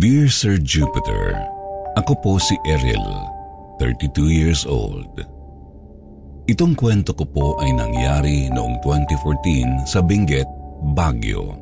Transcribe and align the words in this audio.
Dear 0.00 0.32
Sir 0.32 0.56
Jupiter, 0.56 1.36
ako 2.00 2.16
po 2.24 2.32
si 2.40 2.56
Ariel, 2.64 3.04
32 3.76 4.32
years 4.32 4.64
old. 4.64 5.12
Itong 6.48 6.72
kwento 6.72 7.12
ko 7.12 7.28
po 7.28 7.46
ay 7.60 7.68
nangyari 7.76 8.48
noong 8.48 8.80
2014 8.80 9.84
sa 9.84 10.00
Benguet, 10.00 10.48
Baguio. 10.96 11.52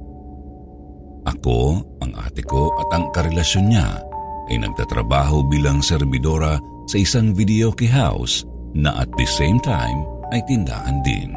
Ako, 1.27 1.82
ang 1.98 2.15
ate 2.15 2.46
ko 2.46 2.70
at 2.79 2.87
ang 2.95 3.10
karelasyon 3.10 3.74
niya 3.74 4.06
ay 4.55 4.62
nagtatrabaho 4.62 5.43
bilang 5.51 5.82
serbidora 5.82 6.62
sa 6.87 6.95
isang 6.95 7.34
videoke 7.34 7.91
house 7.91 8.46
na 8.70 9.02
at 9.02 9.10
the 9.18 9.27
same 9.27 9.59
time 9.59 10.07
ay 10.30 10.38
tindahan 10.46 11.02
din. 11.02 11.34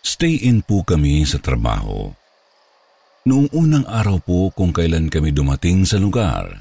Stay 0.00 0.40
in 0.40 0.64
po 0.64 0.80
kami 0.80 1.20
sa 1.28 1.36
trabaho 1.36 2.23
Noong 3.24 3.48
unang 3.56 3.88
araw 3.88 4.20
po 4.20 4.52
kung 4.52 4.68
kailan 4.68 5.08
kami 5.08 5.32
dumating 5.32 5.88
sa 5.88 5.96
lugar, 5.96 6.60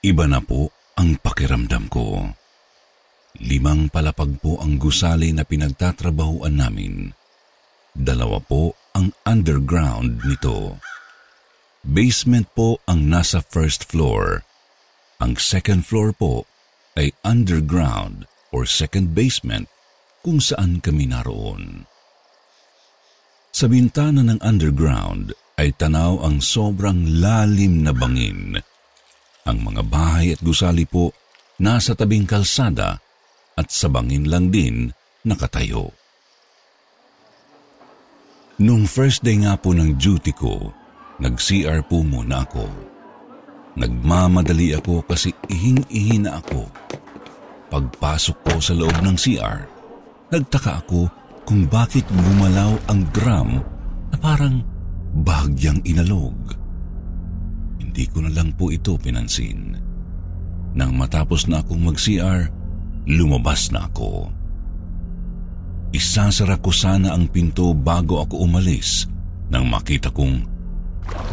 iba 0.00 0.24
na 0.24 0.40
po 0.40 0.72
ang 0.96 1.20
pakiramdam 1.20 1.92
ko. 1.92 2.24
Limang 3.44 3.92
palapag 3.92 4.40
po 4.40 4.56
ang 4.64 4.80
gusali 4.80 5.28
na 5.36 5.44
pinagtatrabahuan 5.44 6.56
namin. 6.56 7.12
Dalawa 7.92 8.40
po 8.40 8.72
ang 8.96 9.12
underground 9.28 10.24
nito. 10.24 10.80
Basement 11.84 12.48
po 12.56 12.80
ang 12.88 13.04
nasa 13.04 13.44
first 13.44 13.84
floor. 13.92 14.40
Ang 15.20 15.36
second 15.36 15.84
floor 15.84 16.16
po 16.16 16.48
ay 16.96 17.12
underground 17.28 18.24
or 18.56 18.64
second 18.64 19.12
basement 19.12 19.68
kung 20.24 20.40
saan 20.40 20.80
kami 20.80 21.12
naroon. 21.12 21.84
Sa 23.52 23.68
bintana 23.68 24.24
ng 24.24 24.40
underground 24.40 25.36
ay 25.60 25.76
tanaw 25.76 26.24
ang 26.24 26.40
sobrang 26.40 27.20
lalim 27.20 27.84
na 27.84 27.92
bangin. 27.92 28.56
Ang 29.44 29.58
mga 29.60 29.82
bahay 29.84 30.32
at 30.32 30.40
gusali 30.40 30.88
po 30.88 31.12
nasa 31.60 31.92
tabing 31.92 32.24
kalsada 32.24 32.96
at 33.60 33.68
sa 33.68 33.92
bangin 33.92 34.24
lang 34.32 34.48
din 34.48 34.88
nakatayo. 35.28 35.92
Nung 38.60 38.88
first 38.88 39.20
day 39.20 39.36
nga 39.40 39.56
po 39.60 39.76
ng 39.76 40.00
duty 40.00 40.32
ko, 40.32 40.72
nag-CR 41.20 41.84
po 41.84 42.00
muna 42.00 42.44
ako. 42.44 42.64
Nagmamadali 43.76 44.76
ako 44.76 45.04
kasi 45.04 45.32
ihing-ihi 45.48 46.24
na 46.24 46.40
ako. 46.40 46.68
Pagpasok 47.68 48.36
ko 48.48 48.54
sa 48.60 48.72
loob 48.76 48.96
ng 49.00 49.16
CR, 49.16 49.64
nagtaka 50.32 50.84
ako 50.84 51.08
kung 51.44 51.68
bakit 51.68 52.04
gumalaw 52.08 52.76
ang 52.88 53.00
drum 53.12 53.60
na 54.12 54.16
parang 54.20 54.60
bahagyang 55.14 55.82
inalog. 55.82 56.36
Hindi 57.82 58.06
ko 58.06 58.22
na 58.22 58.30
lang 58.30 58.54
po 58.54 58.70
ito 58.70 58.94
pinansin. 58.94 59.74
Nang 60.78 60.94
matapos 60.94 61.50
na 61.50 61.62
akong 61.62 61.82
mag-CR, 61.82 62.46
lumabas 63.10 63.74
na 63.74 63.90
ako. 63.90 64.30
Isasara 65.90 66.62
ko 66.62 66.70
sana 66.70 67.10
ang 67.10 67.26
pinto 67.26 67.74
bago 67.74 68.22
ako 68.22 68.46
umalis 68.46 69.10
nang 69.50 69.66
makita 69.66 70.14
kong 70.14 70.46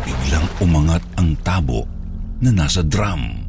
biglang 0.01 0.47
umangat 0.65 1.05
ang 1.21 1.37
tabo 1.45 1.85
na 2.41 2.49
nasa 2.49 2.81
drum. 2.81 3.45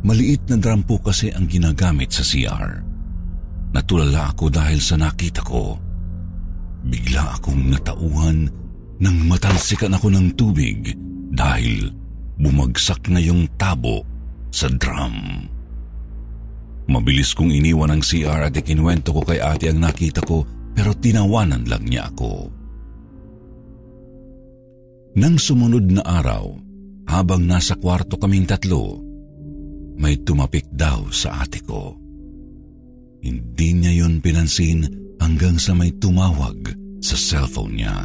Maliit 0.00 0.48
na 0.48 0.56
drum 0.56 0.80
po 0.80 0.96
kasi 0.96 1.28
ang 1.28 1.44
ginagamit 1.44 2.08
sa 2.08 2.24
CR. 2.24 2.80
Natulala 3.76 4.32
ako 4.32 4.48
dahil 4.48 4.80
sa 4.80 4.96
nakita 4.96 5.44
ko. 5.44 5.76
Bigla 6.86 7.36
akong 7.36 7.68
natauhan 7.68 8.48
nang 9.00 9.16
matalsikan 9.28 9.92
ako 9.92 10.08
ng 10.12 10.26
tubig 10.36 10.96
dahil 11.32 11.92
bumagsak 12.40 13.08
na 13.12 13.20
yung 13.20 13.44
tabo 13.60 14.04
sa 14.48 14.72
drum. 14.72 15.48
Mabilis 16.86 17.34
kong 17.34 17.50
iniwan 17.50 17.92
ang 17.92 18.02
CR 18.02 18.46
at 18.46 18.54
ikinwento 18.54 19.10
ko 19.10 19.20
kay 19.26 19.42
ate 19.42 19.68
ang 19.68 19.82
nakita 19.82 20.22
ko 20.22 20.46
pero 20.72 20.94
tinawanan 20.94 21.66
lang 21.66 21.84
niya 21.84 22.08
ako. 22.14 22.48
Nang 25.16 25.40
sumunod 25.40 25.88
na 25.88 26.04
araw, 26.04 26.52
habang 27.08 27.48
nasa 27.48 27.74
kwarto 27.74 28.20
kaming 28.20 28.44
tatlo, 28.44 29.00
may 29.96 30.20
tumapik 30.20 30.68
daw 30.76 31.08
sa 31.08 31.40
ate 31.40 31.64
ko. 31.64 31.96
Hindi 33.24 33.68
niya 33.72 34.04
yon 34.04 34.20
pinansin 34.20 34.84
hanggang 35.16 35.56
sa 35.56 35.72
may 35.72 35.90
tumawag 35.96 36.70
sa 37.00 37.16
cellphone 37.16 37.80
niya. 37.80 37.96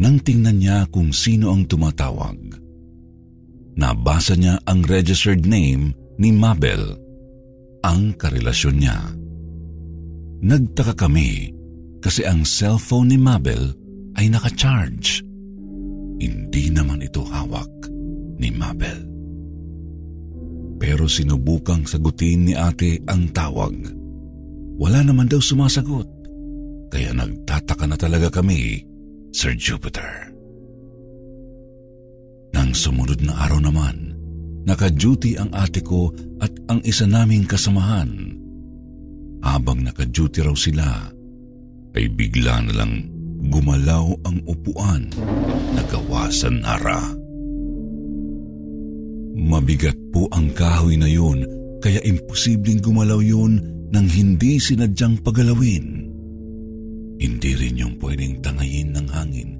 Nang 0.00 0.16
tingnan 0.24 0.64
niya 0.64 0.88
kung 0.88 1.12
sino 1.12 1.52
ang 1.52 1.68
tumatawag, 1.68 2.56
nabasa 3.76 4.32
niya 4.32 4.56
ang 4.64 4.80
registered 4.88 5.44
name 5.44 5.92
ni 6.16 6.32
Mabel, 6.32 6.96
ang 7.84 8.16
karelasyon 8.16 8.76
niya. 8.80 8.96
Nagtaka 10.40 10.96
kami 10.96 11.52
kasi 12.00 12.24
ang 12.24 12.48
cellphone 12.48 13.12
ni 13.12 13.20
Mabel 13.20 13.76
ay 14.16 14.32
naka-charge. 14.32 15.20
Hindi 16.16 16.72
naman 16.72 17.04
ito 17.04 17.20
hawak 17.20 17.68
ni 18.40 18.48
Mabel. 18.48 19.04
Pero 20.80 21.04
sinubukang 21.12 21.84
sagutin 21.84 22.48
ni 22.48 22.56
ate 22.56 23.04
ang 23.04 23.28
tawag. 23.36 23.76
Wala 24.80 25.04
naman 25.04 25.28
daw 25.28 25.44
sumasagot. 25.44 26.08
Kaya 26.88 27.12
nagtataka 27.12 27.84
na 27.84 28.00
talaga 28.00 28.40
kami 28.40 28.89
Sir 29.30 29.54
Jupiter. 29.54 30.26
Nang 32.50 32.74
sumunod 32.74 33.22
na 33.22 33.46
araw 33.46 33.62
naman, 33.62 34.18
naka-duty 34.66 35.38
ang 35.38 35.54
ate 35.54 35.86
ko 35.86 36.10
at 36.42 36.50
ang 36.66 36.82
isa 36.82 37.06
naming 37.06 37.46
kasamahan. 37.46 38.10
Habang 39.40 39.86
naka-duty 39.86 40.42
raw 40.42 40.54
sila, 40.58 41.14
ay 41.94 42.10
bigla 42.10 42.58
na 42.66 42.72
lang 42.82 43.06
gumalaw 43.54 44.10
ang 44.26 44.42
upuan 44.50 45.08
na 45.78 45.82
gawa 45.86 46.26
sa 46.28 46.50
nara. 46.50 47.14
Mabigat 49.40 49.96
po 50.10 50.26
ang 50.34 50.52
kahoy 50.52 50.98
na 50.98 51.08
yun 51.08 51.46
kaya 51.80 52.02
imposibleng 52.02 52.82
gumalaw 52.82 53.22
yun 53.22 53.62
nang 53.94 54.06
hindi 54.10 54.60
sinadyang 54.60 55.22
pagalawin. 55.22 56.09
Hindi 57.20 57.52
rin 57.52 57.76
yung 57.76 57.94
pwedeng 58.00 58.40
tangayin 58.40 58.96
ng 58.96 59.08
hangin 59.12 59.50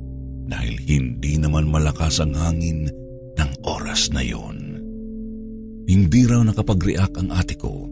dahil 0.48 0.80
hindi 0.80 1.36
naman 1.36 1.68
malakas 1.68 2.24
ang 2.24 2.32
hangin 2.32 2.88
ng 3.36 3.50
oras 3.68 4.08
na 4.16 4.24
yon. 4.24 4.80
Hindi 5.84 6.24
raw 6.24 6.40
nakapag-react 6.40 7.20
ang 7.20 7.28
ate 7.36 7.60
ko. 7.60 7.84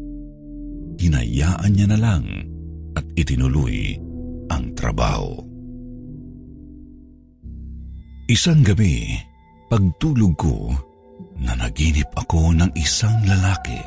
Hinayaan 0.97 1.73
niya 1.77 1.87
na 1.93 1.99
lang 2.01 2.25
at 2.97 3.05
itinuloy 3.13 4.01
ang 4.49 4.73
trabaho. 4.73 5.37
Isang 8.33 8.65
gabi, 8.65 9.21
pagtulog 9.69 10.33
ko, 10.41 10.73
nanaginip 11.37 12.09
ako 12.17 12.57
ng 12.57 12.73
isang 12.73 13.21
lalaki. 13.29 13.79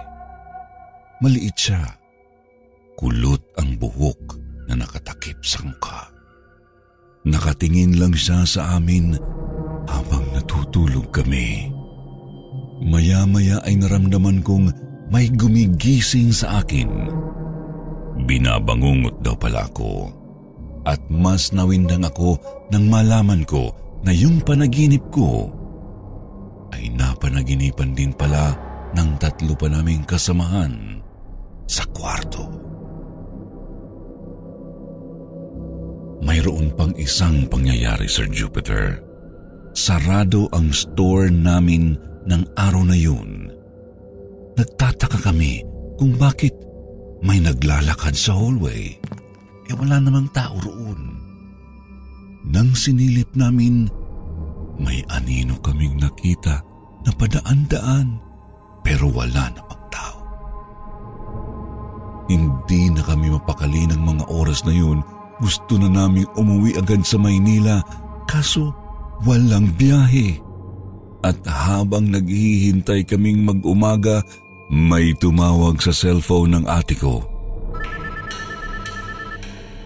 Maliit 1.26 1.58
siya. 1.58 1.82
Kulot 2.98 3.42
ang 3.58 3.78
buhok 3.82 4.41
na 4.72 4.88
nakatakip 4.88 5.44
sa 5.44 5.60
mukha. 5.68 6.08
Nakatingin 7.28 8.00
lang 8.00 8.16
siya 8.16 8.48
sa 8.48 8.80
amin 8.80 9.20
habang 9.84 10.24
natutulog 10.32 11.12
kami. 11.12 11.68
Maya-maya 12.82 13.60
ay 13.68 13.78
naramdaman 13.78 14.40
kong 14.42 14.72
may 15.12 15.28
gumigising 15.28 16.32
sa 16.32 16.64
akin. 16.64 16.88
Binabangungot 18.24 19.20
daw 19.20 19.36
pala 19.36 19.68
ako 19.68 20.08
at 20.88 21.04
mas 21.12 21.52
nawindang 21.52 22.08
ako 22.08 22.40
nang 22.72 22.88
malaman 22.88 23.44
ko 23.44 23.76
na 24.02 24.16
yung 24.16 24.42
panaginip 24.42 25.04
ko 25.14 25.52
ay 26.72 26.90
napanaginipan 26.96 27.92
din 27.94 28.16
pala 28.16 28.56
ng 28.96 29.20
tatlo 29.20 29.54
pa 29.54 29.68
naming 29.68 30.08
kasamahan 30.08 31.04
sa 31.70 31.86
kwarto. 31.92 32.61
Mayroon 36.32 36.72
pang 36.80 36.96
isang 36.96 37.44
pangyayari, 37.52 38.08
Sir 38.08 38.24
Jupiter. 38.32 39.04
Sarado 39.76 40.48
ang 40.56 40.72
store 40.72 41.28
namin 41.28 42.00
ng 42.24 42.56
araw 42.56 42.88
na 42.88 42.96
yun. 42.96 43.52
Nagtataka 44.56 45.28
kami 45.28 45.60
kung 46.00 46.16
bakit 46.16 46.56
may 47.20 47.44
naglalakad 47.44 48.16
sa 48.16 48.32
hallway. 48.32 48.96
Eh 49.68 49.76
wala 49.76 50.00
namang 50.00 50.32
tao 50.32 50.56
roon. 50.64 51.20
Nang 52.48 52.80
sinilip 52.80 53.36
namin, 53.36 53.92
may 54.80 55.04
anino 55.12 55.60
kaming 55.60 56.00
nakita 56.00 56.64
na 57.04 57.12
padaan-daan 57.12 58.24
pero 58.88 59.12
wala 59.12 59.52
na 59.52 59.62
tao. 59.92 60.20
Hindi 62.32 62.88
na 62.88 63.04
kami 63.04 63.36
mapakali 63.36 63.84
ng 63.92 64.00
mga 64.00 64.32
oras 64.32 64.64
na 64.64 64.72
yun. 64.72 65.04
Gusto 65.42 65.82
na 65.82 65.90
naming 65.90 66.30
umuwi 66.38 66.78
agad 66.78 67.02
sa 67.02 67.18
Maynila 67.18 67.82
kaso 68.30 68.70
walang 69.26 69.74
biyahe. 69.74 70.38
At 71.26 71.38
habang 71.46 72.14
naghihintay 72.14 73.06
kaming 73.06 73.46
mag-umaga, 73.46 74.22
may 74.70 75.14
tumawag 75.18 75.82
sa 75.82 75.94
cellphone 75.94 76.62
ng 76.62 76.66
ate 76.70 76.94
ko. 76.98 77.26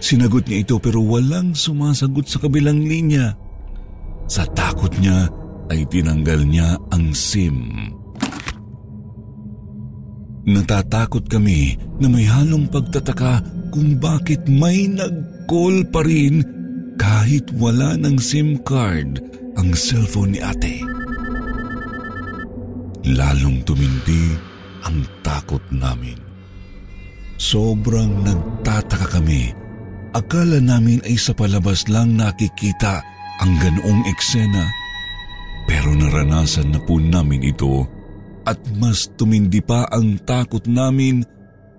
Sinagot 0.00 0.46
niya 0.46 0.62
ito 0.62 0.76
pero 0.78 1.02
walang 1.02 1.56
sumasagot 1.56 2.28
sa 2.28 2.38
kabilang 2.38 2.84
linya. 2.84 3.34
Sa 4.28 4.46
takot 4.54 4.92
niya 5.00 5.26
ay 5.72 5.82
tinanggal 5.90 6.46
niya 6.46 6.78
ang 6.94 7.10
SIM. 7.10 7.90
Natatakot 10.46 11.26
kami 11.26 11.74
na 11.98 12.06
may 12.06 12.22
halong 12.22 12.70
pagtataka 12.70 13.42
kung 13.74 13.98
bakit 13.98 14.46
may 14.46 14.86
nag-call 14.86 15.82
pa 15.90 16.06
rin 16.06 16.46
kahit 16.94 17.50
wala 17.58 17.98
ng 17.98 18.14
SIM 18.14 18.62
card 18.62 19.18
ang 19.58 19.74
cellphone 19.74 20.38
ni 20.38 20.40
ate. 20.40 20.86
Lalong 23.10 23.58
tumindi 23.66 24.38
ang 24.86 25.02
takot 25.26 25.62
namin. 25.74 26.14
Sobrang 27.42 28.22
nagtataka 28.22 29.18
kami. 29.18 29.50
Akala 30.14 30.62
namin 30.62 31.02
ay 31.04 31.18
sa 31.18 31.34
palabas 31.34 31.90
lang 31.90 32.14
nakikita 32.14 33.02
ang 33.42 33.52
ganoong 33.58 34.06
eksena. 34.08 34.64
Pero 35.66 35.90
naranasan 35.92 36.70
na 36.70 36.80
po 36.80 37.02
namin 37.02 37.42
ito 37.50 37.95
at 38.46 38.62
mas 38.78 39.10
tumindi 39.18 39.58
pa 39.58 39.90
ang 39.90 40.22
takot 40.22 40.62
namin 40.70 41.26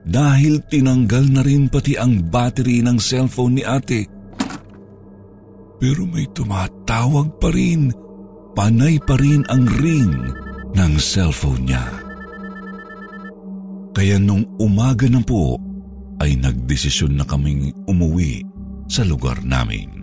dahil 0.08 0.64
tinanggal 0.68 1.26
na 1.32 1.42
rin 1.44 1.72
pati 1.72 1.96
ang 1.96 2.28
battery 2.28 2.84
ng 2.84 3.00
cellphone 3.00 3.60
ni 3.60 3.64
ate. 3.64 4.08
Pero 5.80 6.04
may 6.04 6.28
tumatawag 6.36 7.40
pa 7.40 7.50
rin. 7.52 7.92
Panay 8.58 8.98
pa 8.98 9.14
rin 9.22 9.46
ang 9.54 9.70
ring 9.80 10.12
ng 10.74 10.94
cellphone 10.98 11.70
niya. 11.70 11.86
Kaya 13.94 14.18
nung 14.18 14.46
umaga 14.58 15.06
na 15.10 15.22
po 15.22 15.58
ay 16.22 16.38
nagdesisyon 16.38 17.18
na 17.18 17.26
kaming 17.26 17.74
umuwi 17.86 18.42
sa 18.90 19.06
lugar 19.06 19.42
namin. 19.46 19.97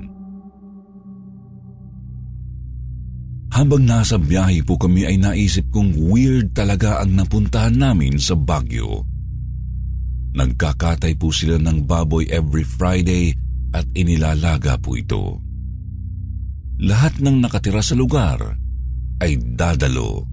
Habang 3.55 3.87
nasa 3.87 4.19
biyahe 4.19 4.67
po 4.67 4.75
kami 4.75 5.07
ay 5.07 5.15
naisip 5.15 5.71
kong 5.71 5.95
weird 6.11 6.51
talaga 6.59 6.99
ang 6.99 7.15
napuntahan 7.15 7.71
namin 7.71 8.19
sa 8.19 8.35
Baguio. 8.35 9.07
Nagkakatay 10.35 11.15
po 11.15 11.31
sila 11.31 11.63
ng 11.63 11.87
baboy 11.87 12.27
every 12.35 12.67
Friday 12.67 13.31
at 13.71 13.87
inilalaga 13.95 14.75
po 14.75 14.99
ito. 14.99 15.39
Lahat 16.83 17.15
ng 17.23 17.39
nakatira 17.39 17.79
sa 17.79 17.95
lugar 17.95 18.43
ay 19.23 19.39
dadalo. 19.39 20.27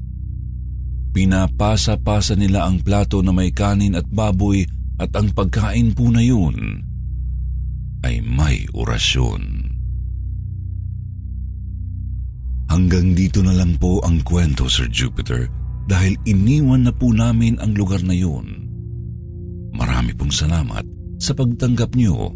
Pinapasa-pasa 1.14 2.34
nila 2.34 2.66
ang 2.66 2.82
plato 2.82 3.22
na 3.22 3.30
may 3.30 3.54
kanin 3.54 4.02
at 4.02 4.10
baboy 4.10 4.66
at 4.98 5.14
ang 5.14 5.30
pagkain 5.30 5.94
po 5.94 6.10
na 6.10 6.26
yun 6.26 6.82
ay 8.02 8.18
may 8.26 8.66
orasyon. 8.74 9.71
Hanggang 12.72 13.12
dito 13.12 13.44
na 13.44 13.52
lang 13.52 13.76
po 13.76 14.00
ang 14.00 14.24
kwento, 14.24 14.72
Sir 14.72 14.88
Jupiter, 14.88 15.52
dahil 15.92 16.16
iniwan 16.24 16.88
na 16.88 16.96
po 16.96 17.12
namin 17.12 17.60
ang 17.60 17.76
lugar 17.76 18.00
na 18.00 18.16
yun. 18.16 18.48
Marami 19.76 20.16
pong 20.16 20.32
salamat 20.32 20.88
sa 21.20 21.36
pagtanggap 21.36 21.92
niyo 22.00 22.32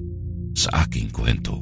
sa 0.51 0.83
aking 0.83 1.07
kwento. 1.15 1.55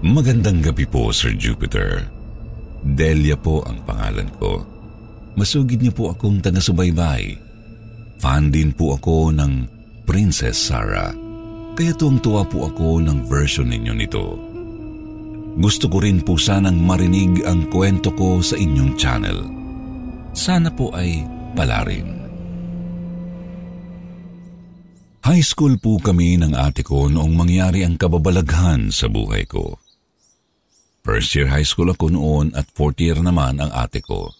Magandang 0.00 0.64
gabi 0.64 0.88
po, 0.88 1.12
Sir 1.12 1.36
Jupiter. 1.36 2.08
Delia 2.80 3.36
po 3.36 3.60
ang 3.68 3.84
pangalan 3.84 4.32
ko. 4.40 4.77
Masugid 5.38 5.78
niyo 5.78 5.94
po 5.94 6.10
akong 6.10 6.42
taga-subaybay. 6.42 7.38
Fan 8.18 8.50
din 8.50 8.74
po 8.74 8.98
ako 8.98 9.30
ng 9.30 9.70
Princess 10.02 10.58
Sarah. 10.58 11.14
Kaya 11.78 11.94
tuwang-tuwa 11.94 12.42
po 12.50 12.66
ako 12.66 12.98
ng 13.06 13.30
version 13.30 13.70
ninyo 13.70 13.94
nito. 13.94 14.34
Gusto 15.62 15.86
ko 15.86 16.02
rin 16.02 16.26
po 16.26 16.34
sanang 16.34 16.82
marinig 16.82 17.46
ang 17.46 17.70
kwento 17.70 18.10
ko 18.18 18.42
sa 18.42 18.58
inyong 18.58 18.98
channel. 18.98 19.38
Sana 20.34 20.74
po 20.74 20.90
ay 20.90 21.22
pala 21.54 21.86
rin. 21.86 22.18
High 25.22 25.44
school 25.46 25.78
po 25.78 26.02
kami 26.02 26.34
ng 26.42 26.58
ate 26.58 26.82
ko 26.82 27.06
noong 27.06 27.38
mangyari 27.38 27.86
ang 27.86 27.94
kababalaghan 27.94 28.90
sa 28.90 29.06
buhay 29.06 29.46
ko. 29.46 29.78
First 31.06 31.30
year 31.38 31.46
high 31.46 31.66
school 31.66 31.94
ako 31.94 32.10
noon 32.10 32.50
at 32.58 32.66
fourth 32.74 32.98
year 32.98 33.18
naman 33.22 33.62
ang 33.62 33.70
ate 33.70 34.02
ko. 34.02 34.34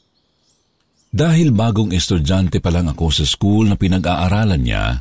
Dahil 1.08 1.56
bagong 1.56 1.96
estudyante 1.96 2.60
pa 2.60 2.68
lang 2.68 2.92
ako 2.92 3.08
sa 3.08 3.24
school 3.24 3.64
na 3.72 3.80
pinag-aaralan 3.80 4.60
niya, 4.60 5.00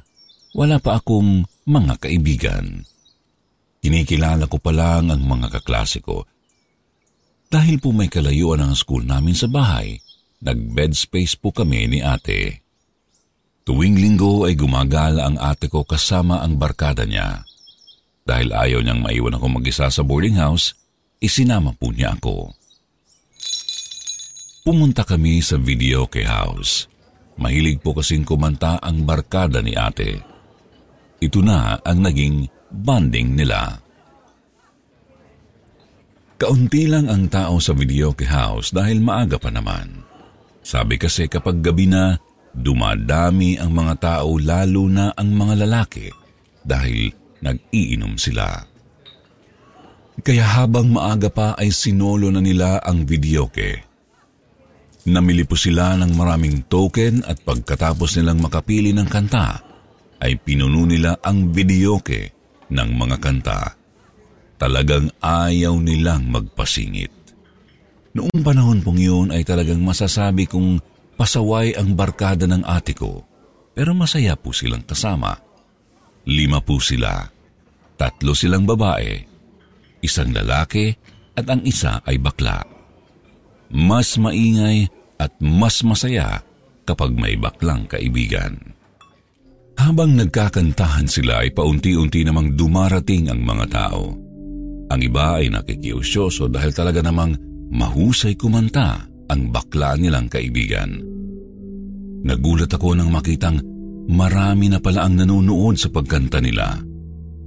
wala 0.56 0.80
pa 0.80 1.04
akong 1.04 1.44
mga 1.68 1.94
kaibigan. 2.00 2.88
Kinikilala 3.84 4.48
ko 4.48 4.58
pa 4.58 4.72
lang 4.72 5.12
ang 5.12 5.22
mga 5.22 5.60
kaklase 5.60 6.00
ko. 6.00 6.24
Dahil 7.48 7.80
po 7.80 7.92
may 7.96 8.12
kalayuan 8.12 8.60
ang 8.64 8.76
school 8.76 9.04
namin 9.04 9.36
sa 9.36 9.48
bahay, 9.48 10.00
nag-bed 10.44 10.96
space 10.96 11.36
po 11.40 11.52
kami 11.52 11.88
ni 11.88 12.00
ate. 12.04 12.64
Tuwing 13.68 14.00
linggo 14.00 14.48
ay 14.48 14.56
gumagala 14.56 15.28
ang 15.28 15.36
ate 15.36 15.68
ko 15.68 15.84
kasama 15.84 16.40
ang 16.40 16.56
barkada 16.56 17.04
niya. 17.04 17.44
Dahil 18.28 18.52
ayaw 18.52 18.80
niyang 18.84 19.04
maiwan 19.04 19.36
ako 19.40 19.60
mag-isa 19.60 19.88
sa 19.88 20.04
boarding 20.04 20.40
house, 20.40 20.76
isinama 21.20 21.76
po 21.76 21.92
niya 21.92 22.16
ako. 22.16 22.52
Pumunta 24.68 25.08
kami 25.08 25.40
sa 25.40 25.56
video 25.56 26.12
kay 26.12 26.28
house. 26.28 26.92
Mahilig 27.40 27.80
po 27.80 27.96
kasing 27.96 28.28
kumanta 28.28 28.76
ang 28.84 29.08
barkada 29.08 29.64
ni 29.64 29.72
ate. 29.80 30.20
Ito 31.24 31.40
na 31.40 31.80
ang 31.80 32.04
naging 32.04 32.52
bonding 32.68 33.32
nila. 33.32 33.80
Kaunti 36.36 36.84
lang 36.84 37.08
ang 37.08 37.32
tao 37.32 37.64
sa 37.64 37.72
video 37.72 38.12
kay 38.12 38.28
house 38.28 38.76
dahil 38.76 39.00
maaga 39.00 39.40
pa 39.40 39.48
naman. 39.48 40.04
Sabi 40.60 41.00
kasi 41.00 41.32
kapag 41.32 41.64
gabi 41.64 41.88
na, 41.88 42.20
dumadami 42.52 43.56
ang 43.56 43.72
mga 43.72 43.96
tao 44.04 44.36
lalo 44.36 44.92
na 44.92 45.16
ang 45.16 45.32
mga 45.32 45.64
lalaki 45.64 46.12
dahil 46.68 47.16
nag-iinom 47.40 48.20
sila. 48.20 48.68
Kaya 50.20 50.44
habang 50.60 50.92
maaga 50.92 51.32
pa 51.32 51.56
ay 51.56 51.72
sinolo 51.72 52.28
na 52.28 52.44
nila 52.44 52.84
ang 52.84 53.08
videoke. 53.08 53.87
Namili 55.08 55.48
po 55.48 55.56
sila 55.56 55.96
ng 55.96 56.20
maraming 56.20 56.68
token 56.68 57.24
at 57.24 57.40
pagkatapos 57.40 58.20
nilang 58.20 58.44
makapili 58.44 58.92
ng 58.92 59.08
kanta, 59.08 59.64
ay 60.20 60.36
pinuno 60.36 60.84
nila 60.84 61.16
ang 61.24 61.56
videoke 61.56 62.36
ng 62.68 62.90
mga 62.92 63.18
kanta. 63.24 63.72
Talagang 64.60 65.08
ayaw 65.24 65.80
nilang 65.80 66.28
magpasingit. 66.28 67.14
Noong 68.20 68.42
panahon 68.44 68.84
pong 68.84 69.00
yun 69.00 69.28
ay 69.32 69.48
talagang 69.48 69.80
masasabi 69.80 70.44
kong 70.44 70.84
pasaway 71.16 71.72
ang 71.80 71.96
barkada 71.96 72.44
ng 72.44 72.68
ate 72.68 72.92
ko, 72.92 73.24
pero 73.72 73.96
masaya 73.96 74.36
po 74.36 74.52
silang 74.52 74.84
kasama. 74.84 75.40
Lima 76.28 76.60
po 76.60 76.84
sila. 76.84 77.24
Tatlo 77.96 78.36
silang 78.36 78.68
babae, 78.68 79.24
isang 80.04 80.36
lalaki 80.36 80.92
at 81.32 81.48
ang 81.48 81.64
isa 81.64 82.04
ay 82.04 82.20
bakla. 82.20 82.60
Mas 83.72 84.20
maingay 84.20 84.97
at 85.18 85.34
mas 85.42 85.82
masaya 85.82 86.42
kapag 86.88 87.12
may 87.14 87.36
baklang 87.36 87.90
kaibigan. 87.90 88.78
Habang 89.78 90.18
nagkakantahan 90.18 91.06
sila 91.06 91.46
ay 91.46 91.54
paunti-unti 91.54 92.26
namang 92.26 92.58
dumarating 92.58 93.30
ang 93.30 93.46
mga 93.46 93.66
tao. 93.70 94.18
Ang 94.88 95.02
iba 95.04 95.38
ay 95.38 95.54
nakikiusyoso 95.54 96.50
dahil 96.50 96.74
talaga 96.74 97.06
namang 97.06 97.38
mahusay 97.70 98.34
kumanta 98.34 99.06
ang 99.30 99.52
bakla 99.54 99.94
nilang 100.00 100.32
kaibigan. 100.32 100.98
Nagulat 102.26 102.72
ako 102.74 102.98
nang 102.98 103.14
makitang 103.14 103.62
marami 104.10 104.72
na 104.72 104.82
pala 104.82 105.06
ang 105.06 105.20
nanonood 105.20 105.78
sa 105.78 105.92
pagkanta 105.94 106.42
nila. 106.42 106.80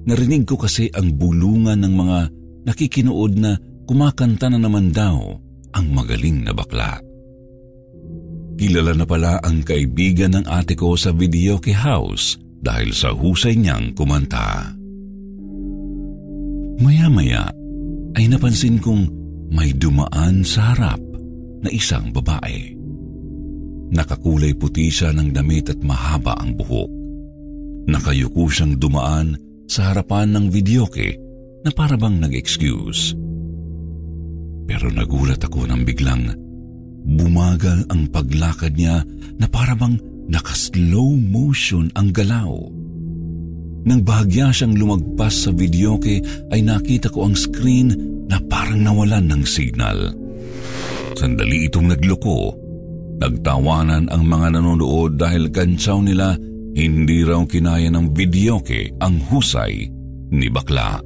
Narinig 0.07 0.47
ko 0.47 0.55
kasi 0.61 0.87
ang 0.95 1.19
bulungan 1.19 1.83
ng 1.83 1.95
mga 1.97 2.19
nakikinood 2.71 3.33
na 3.41 3.57
kumakanta 3.89 4.47
na 4.53 4.61
naman 4.61 4.95
daw 4.95 5.35
ang 5.75 5.87
magaling 5.91 6.47
na 6.47 6.55
bakla. 6.55 7.10
Kilala 8.61 8.93
na 8.93 9.09
pala 9.09 9.41
ang 9.41 9.65
kaibigan 9.65 10.37
ng 10.37 10.45
ate 10.45 10.77
ko 10.77 10.93
sa 10.93 11.17
videoke 11.17 11.73
house 11.73 12.37
dahil 12.61 12.93
sa 12.93 13.09
husay 13.09 13.57
niyang 13.57 13.97
kumanta. 13.97 14.77
Maya-maya 16.85 17.49
ay 18.21 18.29
napansin 18.29 18.77
kong 18.77 19.09
may 19.49 19.73
dumaan 19.73 20.45
sa 20.45 20.77
harap 20.77 21.01
na 21.65 21.73
isang 21.73 22.13
babae. 22.13 22.77
Nakakulay 23.97 24.53
puti 24.53 24.93
siya 24.93 25.17
ng 25.17 25.33
damit 25.33 25.73
at 25.73 25.81
mahaba 25.81 26.37
ang 26.37 26.53
buhok. 26.53 26.93
Nakayuko 27.89 28.45
siyang 28.53 28.77
dumaan 28.77 29.41
sa 29.73 29.89
harapan 29.89 30.37
ng 30.37 30.53
videoke 30.53 31.17
na 31.65 31.73
parabang 31.73 32.21
nag-excuse. 32.21 33.17
Pero 34.69 34.93
nagulat 34.93 35.41
ako 35.41 35.65
nang 35.65 35.81
biglang 35.81 36.50
Bumagal 37.05 37.89
ang 37.89 38.09
paglakad 38.13 38.77
niya 38.77 39.03
na 39.41 39.47
parabang 39.49 39.97
naka-slow 40.31 41.17
motion 41.17 41.91
ang 41.97 42.13
galaw. 42.15 42.53
Nang 43.81 44.05
bahagya 44.05 44.53
siyang 44.53 44.77
lumagpas 44.77 45.49
sa 45.49 45.51
videoke 45.57 46.21
ay 46.53 46.61
nakita 46.61 47.09
ko 47.09 47.27
ang 47.27 47.35
screen 47.35 47.97
na 48.29 48.37
parang 48.47 48.85
nawalan 48.85 49.27
ng 49.27 49.43
signal. 49.43 50.13
Sandali 51.17 51.67
itong 51.67 51.91
nagloko. 51.91 52.55
Nagtawanan 53.21 54.09
ang 54.09 54.25
mga 54.25 54.61
nanonood 54.61 55.21
dahil 55.21 55.53
kantsaw 55.53 56.01
nila 56.01 56.37
hindi 56.77 57.27
raw 57.27 57.43
kinaya 57.45 57.91
ng 57.93 58.17
videoke 58.17 58.95
ang 59.03 59.21
husay 59.29 59.91
ni 60.31 60.47
bakla. 60.49 61.03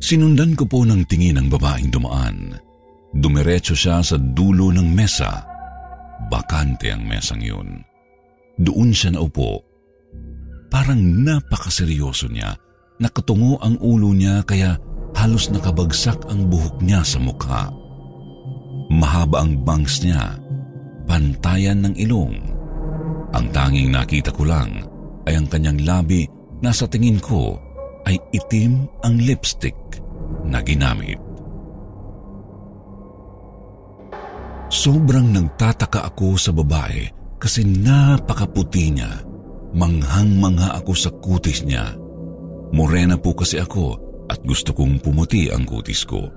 Sinundan 0.00 0.56
ko 0.56 0.64
po 0.64 0.86
ng 0.88 1.04
tingin 1.04 1.36
ang 1.36 1.52
babaeng 1.52 1.92
dumaan. 1.92 2.69
Dumiretso 3.10 3.74
siya 3.74 3.98
sa 4.06 4.14
dulo 4.14 4.70
ng 4.70 4.86
mesa. 4.94 5.42
Bakante 6.30 6.94
ang 6.94 7.02
mesang 7.02 7.42
yun. 7.42 7.82
Doon 8.54 8.94
siya 8.94 9.18
naupo. 9.18 9.66
Parang 10.70 11.00
napakaseryoso 11.00 12.30
niya. 12.30 12.54
Nakatungo 13.02 13.58
ang 13.58 13.80
ulo 13.82 14.14
niya 14.14 14.46
kaya 14.46 14.78
halos 15.18 15.50
nakabagsak 15.50 16.22
ang 16.30 16.46
buhok 16.46 16.78
niya 16.84 17.02
sa 17.02 17.18
mukha. 17.18 17.72
Mahaba 18.92 19.42
ang 19.42 19.58
bangs 19.66 20.06
niya. 20.06 20.38
Pantayan 21.10 21.82
ng 21.82 21.94
ilong. 21.98 22.36
Ang 23.34 23.46
tanging 23.50 23.90
nakita 23.90 24.30
ko 24.30 24.46
lang 24.46 24.86
ay 25.26 25.34
ang 25.34 25.50
kanyang 25.50 25.82
labi 25.82 26.30
na 26.62 26.70
sa 26.70 26.86
tingin 26.86 27.18
ko 27.18 27.58
ay 28.06 28.18
itim 28.30 28.86
ang 29.02 29.18
lipstick 29.18 29.74
na 30.46 30.62
ginamit. 30.62 31.29
Sobrang 34.70 35.34
nagtataka 35.34 36.14
ako 36.14 36.38
sa 36.38 36.54
babae 36.54 37.10
kasi 37.42 37.66
napakaputi 37.66 38.94
niya. 38.94 39.18
Manghang-mangha 39.74 40.78
ako 40.78 40.92
sa 40.94 41.10
kutis 41.10 41.66
niya. 41.66 41.90
Morena 42.70 43.18
po 43.18 43.34
kasi 43.34 43.58
ako 43.58 43.98
at 44.30 44.38
gusto 44.46 44.70
kong 44.70 45.02
pumuti 45.02 45.50
ang 45.50 45.66
kutis 45.66 46.06
ko. 46.06 46.30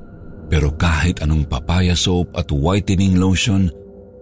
Pero 0.50 0.74
kahit 0.74 1.22
anong 1.22 1.46
papaya 1.46 1.94
soap 1.94 2.34
at 2.34 2.50
whitening 2.50 3.22
lotion 3.22 3.70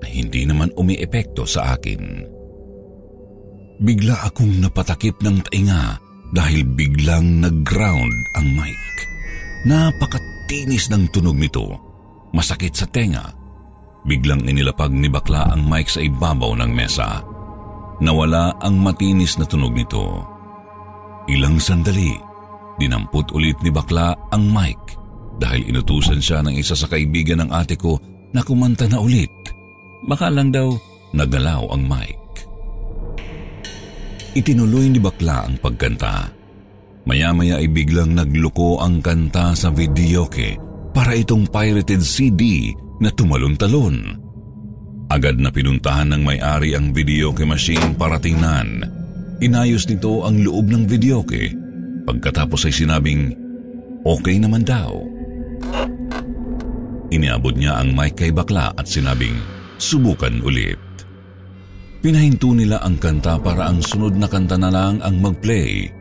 hindi 0.03 0.43
naman 0.43 0.75
umiepekto 0.75 1.47
sa 1.47 1.79
akin. 1.79 2.27
Bigla 3.79 4.27
akong 4.27 4.59
napatakip 4.59 5.23
ng 5.23 5.39
tainga 5.47 5.97
dahil 6.35 6.67
biglang 6.67 7.47
nag-ground 7.47 8.15
ang 8.35 8.47
mic. 8.59 8.83
Napakatinis 9.71 10.91
ng 10.91 11.07
tunog 11.15 11.39
nito. 11.39 11.79
Masakit 12.35 12.75
sa 12.75 12.87
tenga 12.91 13.40
Biglang 14.01 14.49
inilapag 14.49 14.89
ni 14.89 15.05
bakla 15.05 15.53
ang 15.53 15.69
mic 15.69 15.85
sa 15.85 16.01
ibabaw 16.01 16.57
ng 16.57 16.71
mesa. 16.73 17.21
Nawala 18.01 18.57
ang 18.57 18.81
matinis 18.81 19.37
na 19.37 19.45
tunog 19.45 19.77
nito. 19.77 20.25
Ilang 21.29 21.61
sandali, 21.61 22.17
dinampot 22.81 23.29
ulit 23.37 23.61
ni 23.61 23.69
bakla 23.69 24.17
ang 24.33 24.49
mic 24.49 24.97
dahil 25.37 25.69
inutusan 25.69 26.17
siya 26.17 26.41
ng 26.41 26.57
isa 26.57 26.73
sa 26.73 26.89
kaibigan 26.89 27.45
ng 27.45 27.49
ate 27.53 27.77
ko 27.77 28.01
na 28.33 28.41
kumanta 28.41 28.89
na 28.89 28.97
ulit. 28.97 29.29
Baka 30.09 30.33
lang 30.33 30.49
daw 30.49 30.73
nagalaw 31.13 31.69
ang 31.69 31.85
mic. 31.85 32.17
Itinuloy 34.33 34.89
ni 34.89 34.97
bakla 34.97 35.45
ang 35.45 35.61
pagkanta. 35.61 36.25
Maya-maya 37.05 37.61
ay 37.61 37.69
biglang 37.69 38.17
nagluko 38.17 38.81
ang 38.81 38.97
kanta 38.97 39.53
sa 39.53 39.69
videoke 39.69 40.57
para 40.89 41.13
itong 41.13 41.45
pirated 41.49 42.01
CD 42.01 42.73
na 43.01 43.09
tumalon-talon. 43.09 44.29
Agad 45.11 45.41
na 45.41 45.51
pinuntahan 45.51 46.13
ng 46.13 46.23
may-ari 46.23 46.77
ang 46.77 46.95
videoke 46.95 47.43
machine 47.43 47.97
para 47.97 48.21
tingnan. 48.21 48.85
Inayos 49.41 49.89
nito 49.89 50.23
ang 50.23 50.39
loob 50.39 50.69
ng 50.71 50.85
videoke. 50.87 51.51
Pagkatapos 52.07 52.69
ay 52.69 52.73
sinabing, 52.77 53.33
okay 54.05 54.37
naman 54.37 54.63
daw. 54.63 55.01
Iniabot 57.11 57.57
niya 57.57 57.81
ang 57.81 57.91
mic 57.91 58.15
kay 58.15 58.31
bakla 58.31 58.71
at 58.71 58.87
sinabing, 58.87 59.35
subukan 59.81 60.39
ulit. 60.45 60.79
Pinahinto 61.99 62.55
nila 62.55 62.79
ang 62.79 62.95
kanta 62.95 63.35
para 63.41 63.67
ang 63.67 63.83
sunod 63.83 64.15
na 64.15 64.31
kanta 64.31 64.55
na 64.55 64.71
lang 64.71 65.03
ang 65.03 65.19
mag-play. 65.19 65.91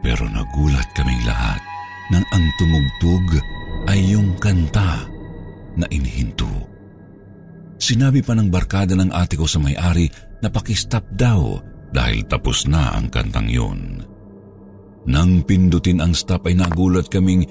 Pero 0.00 0.24
nagulat 0.24 0.88
kaming 0.96 1.20
lahat 1.28 1.60
nang 2.08 2.24
ang 2.32 2.46
tumugtog 2.56 3.44
ay 3.92 4.00
yung 4.16 4.32
kanta 4.40 5.17
na 5.78 5.86
inihinto. 5.88 6.50
Sinabi 7.78 8.26
pa 8.26 8.34
ng 8.34 8.50
barkada 8.50 8.98
ng 8.98 9.14
ate 9.14 9.38
ko 9.38 9.46
sa 9.46 9.62
may-ari 9.62 10.10
na 10.42 10.50
pakistop 10.50 11.06
daw 11.14 11.62
dahil 11.94 12.26
tapos 12.26 12.66
na 12.66 12.98
ang 12.98 13.06
kantang 13.08 13.46
yun. 13.46 14.02
Nang 15.08 15.46
pindutin 15.46 16.02
ang 16.02 16.12
stop 16.12 16.50
ay 16.50 16.58
nagulat 16.58 17.08
kaming 17.08 17.46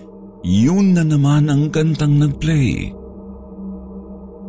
yun 0.46 0.94
na 0.94 1.02
naman 1.02 1.50
ang 1.50 1.74
kantang 1.74 2.20
nag-play. 2.22 2.92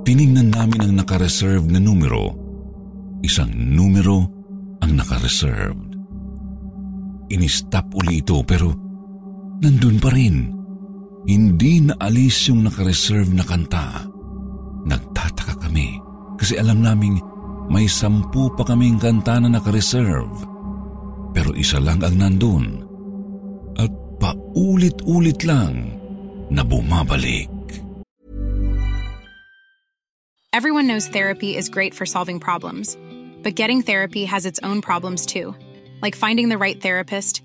Tiningnan 0.04 0.52
namin 0.52 0.80
ang 0.82 0.94
nakareserve 0.98 1.64
na 1.70 1.80
numero. 1.80 2.34
Isang 3.24 3.54
numero 3.54 4.28
ang 4.82 4.98
nakareserved. 4.98 5.96
Inistop 7.28 7.92
uli 7.96 8.20
ito 8.24 8.40
pero 8.44 8.72
nandun 9.62 9.96
pa 10.00 10.10
rin. 10.12 10.57
Hindi 11.28 11.84
naalis 11.84 12.48
yung 12.48 12.64
nakareserve 12.64 13.28
na 13.36 13.44
kanta. 13.44 14.08
Nagtataka 14.88 15.60
kami 15.60 16.00
kasi 16.40 16.56
alam 16.56 16.80
naming 16.80 17.20
may 17.68 17.84
sampu 17.84 18.48
pa 18.56 18.64
kaming 18.64 18.96
kanta 18.96 19.36
na 19.36 19.52
nakareserve. 19.52 20.32
Pero 21.36 21.52
isa 21.52 21.84
lang 21.84 22.00
ang 22.00 22.16
nandun. 22.16 22.80
At 23.76 23.92
paulit-ulit 24.16 25.44
lang 25.44 26.00
na 26.48 26.64
bumabalik. 26.64 27.52
Everyone 30.56 30.88
knows 30.88 31.12
therapy 31.12 31.60
is 31.60 31.68
great 31.68 31.92
for 31.92 32.08
solving 32.08 32.40
problems. 32.40 32.96
But 33.44 33.52
getting 33.52 33.84
therapy 33.84 34.24
has 34.24 34.48
its 34.48 34.64
own 34.64 34.80
problems 34.80 35.28
too. 35.28 35.52
Like 36.00 36.16
finding 36.16 36.48
the 36.48 36.56
right 36.56 36.80
therapist, 36.80 37.44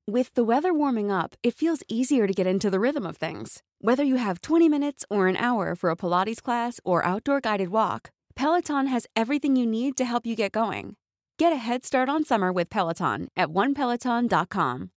With 0.09 0.33
the 0.33 0.43
weather 0.43 0.73
warming 0.73 1.13
up, 1.13 1.37
it 1.45 1.53
feels 1.53 1.85
easier 1.85 2.25
to 2.25 2.33
get 2.33 2.49
into 2.49 2.73
the 2.73 2.81
rhythm 2.81 3.05
of 3.05 3.21
things. 3.21 3.61
Whether 3.85 4.01
you 4.01 4.17
have 4.17 4.41
20 4.41 4.65
minutes 4.65 5.05
or 5.13 5.29
an 5.29 5.37
hour 5.37 5.77
for 5.77 5.93
a 5.93 5.95
Pilates 5.95 6.41
class 6.41 6.81
or 6.81 7.05
outdoor 7.05 7.37
guided 7.37 7.69
walk, 7.69 8.09
Peloton 8.33 8.89
has 8.89 9.05
everything 9.13 9.55
you 9.55 9.69
need 9.69 9.93
to 10.01 10.05
help 10.05 10.25
you 10.25 10.35
get 10.35 10.57
going. 10.57 10.97
Get 11.37 11.53
a 11.53 11.61
head 11.61 11.85
start 11.85 12.09
on 12.09 12.25
summer 12.25 12.49
with 12.49 12.73
Peloton 12.73 13.29
at 13.37 13.53
onepeloton.com. 13.53 14.89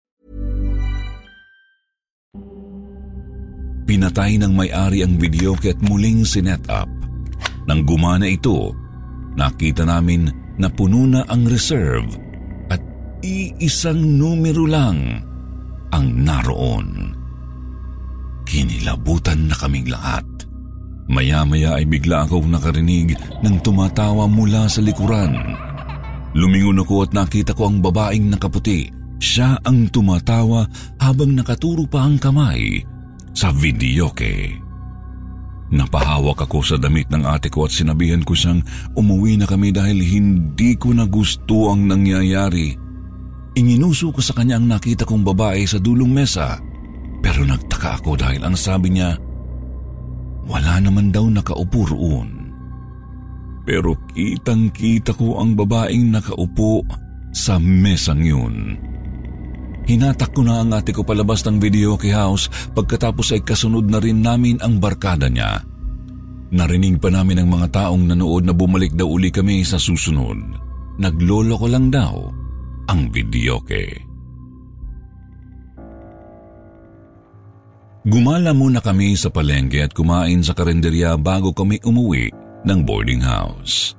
Pinatay 3.85 4.41
ng 4.41 4.57
may-ari 4.57 5.05
ang 5.05 5.21
videoke 5.21 5.69
at 5.69 5.77
muling 5.85 6.25
sinet 6.25 6.65
up. 6.73 6.89
Nang 7.69 7.85
gumana 7.85 8.25
ito, 8.25 8.73
nakita 9.37 9.85
namin 9.85 10.33
na 10.57 10.73
puno 10.73 11.05
na 11.05 11.29
ang 11.29 11.45
reserve 11.45 12.24
at 13.25 13.57
iisang 13.57 14.21
numero 14.21 14.69
lang 14.69 15.25
ang 15.89 16.07
naroon. 16.13 17.17
Kinilabutan 18.45 19.49
na 19.49 19.57
kaming 19.57 19.89
lahat. 19.89 20.29
Maya-maya 21.09 21.81
ay 21.81 21.89
bigla 21.89 22.29
akong 22.29 22.53
nakarinig 22.53 23.17
ng 23.41 23.57
tumatawa 23.65 24.29
mula 24.29 24.69
sa 24.69 24.85
likuran. 24.85 25.57
Lumingon 26.37 26.85
ako 26.85 27.09
at 27.09 27.17
nakita 27.17 27.57
ko 27.57 27.73
ang 27.73 27.81
babaeng 27.81 28.29
nakaputi. 28.29 28.93
Siya 29.17 29.57
ang 29.65 29.89
tumatawa 29.89 30.69
habang 31.01 31.33
nakaturo 31.33 31.89
pa 31.89 32.05
ang 32.05 32.21
kamay 32.21 32.85
sa 33.33 33.49
videoke. 33.57 34.61
Napahawak 35.73 36.45
ako 36.45 36.61
sa 36.61 36.77
damit 36.77 37.09
ng 37.09 37.25
ate 37.25 37.49
ko 37.49 37.65
at 37.65 37.73
sinabihan 37.73 38.21
ko 38.21 38.37
siyang 38.37 38.61
umuwi 38.93 39.41
na 39.41 39.49
kami 39.49 39.73
dahil 39.73 39.97
hindi 40.05 40.77
ko 40.77 40.93
na 40.93 41.09
gusto 41.09 41.73
ang 41.73 41.89
nangyayari. 41.89 42.84
Inginuso 43.55 44.11
ko 44.11 44.19
sa 44.19 44.35
kanya 44.35 44.59
ang 44.59 44.67
nakita 44.67 45.07
kong 45.07 45.23
babae 45.23 45.63
sa 45.63 45.79
dulong 45.79 46.11
mesa. 46.11 46.59
Pero 47.23 47.47
nagtaka 47.47 48.03
ako 48.03 48.19
dahil 48.19 48.43
ang 48.43 48.59
sabi 48.59 48.99
niya, 48.99 49.15
wala 50.45 50.83
naman 50.83 51.15
daw 51.15 51.25
nakaupo 51.31 51.87
roon. 51.95 52.51
Pero 53.65 53.97
kitang-kita 54.13 55.15
ko 55.17 55.41
ang 55.41 55.55
babaeng 55.55 56.13
nakaupo 56.13 56.85
sa 57.31 57.57
mesang 57.63 58.21
yun. 58.21 58.77
Hinatak 59.87 60.35
ko 60.35 60.43
na 60.43 60.61
ang 60.61 60.75
ate 60.75 60.91
ko 60.91 61.07
palabas 61.07 61.47
ng 61.47 61.63
video 61.63 61.95
kay 61.95 62.13
house 62.13 62.51
pagkatapos 62.75 63.39
ay 63.39 63.41
kasunod 63.47 63.87
na 63.87 64.03
rin 64.03 64.21
namin 64.21 64.59
ang 64.61 64.83
barkada 64.83 65.31
niya. 65.31 65.63
Narinig 66.51 66.99
pa 66.99 67.09
namin 67.09 67.41
ang 67.41 67.49
mga 67.55 67.71
taong 67.71 68.03
nanood 68.03 68.45
na 68.45 68.53
bumalik 68.53 68.93
daw 68.99 69.09
uli 69.09 69.31
kami 69.31 69.63
sa 69.63 69.79
susunod. 69.79 70.39
Naglolo 71.01 71.55
ko 71.57 71.67
lang 71.69 71.89
daw 71.93 72.44
ang 72.89 73.09
videoke. 73.09 74.15
Gumala 78.05 78.53
muna 78.53 78.85
kami 78.85 79.17
sa 79.17 79.33
palengke 79.33 79.81
at 79.81 79.97
kumain 79.97 80.45
sa 80.45 80.53
karinderya 80.53 81.17
bago 81.17 81.57
kami 81.57 81.81
umuwi 81.81 82.29
ng 82.69 82.81
boarding 82.85 83.25
house. 83.25 83.97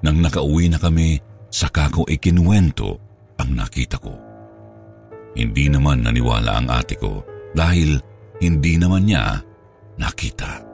Nang 0.00 0.24
nakauwi 0.24 0.72
na 0.72 0.80
kami, 0.80 1.20
saka 1.52 1.92
ko 1.92 2.08
ikinuwento 2.08 2.96
ang 3.36 3.52
nakita 3.52 4.00
ko. 4.00 4.16
Hindi 5.36 5.68
naman 5.68 6.00
naniwala 6.00 6.64
ang 6.64 6.68
ate 6.72 6.96
ko 6.96 7.20
dahil 7.52 8.00
hindi 8.40 8.80
naman 8.80 9.04
niya 9.04 9.36
nakita. 10.00 10.64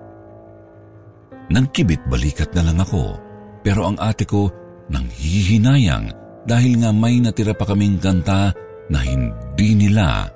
Nagkibit 1.51 2.07
balikat 2.07 2.55
na 2.55 2.71
lang 2.71 2.79
ako 2.79 3.19
pero 3.67 3.91
ang 3.91 3.99
ate 3.99 4.23
ko 4.23 4.47
nang 4.87 5.11
hihinayang 5.11 6.15
dahil 6.47 6.79
nga 6.81 6.95
may 6.95 7.19
natira 7.19 7.53
pa 7.53 7.67
kaming 7.67 7.99
kanta 7.99 8.55
na 8.87 8.99
hindi 9.03 9.75
nila 9.75 10.31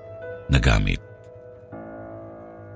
nagamit. 0.50 0.98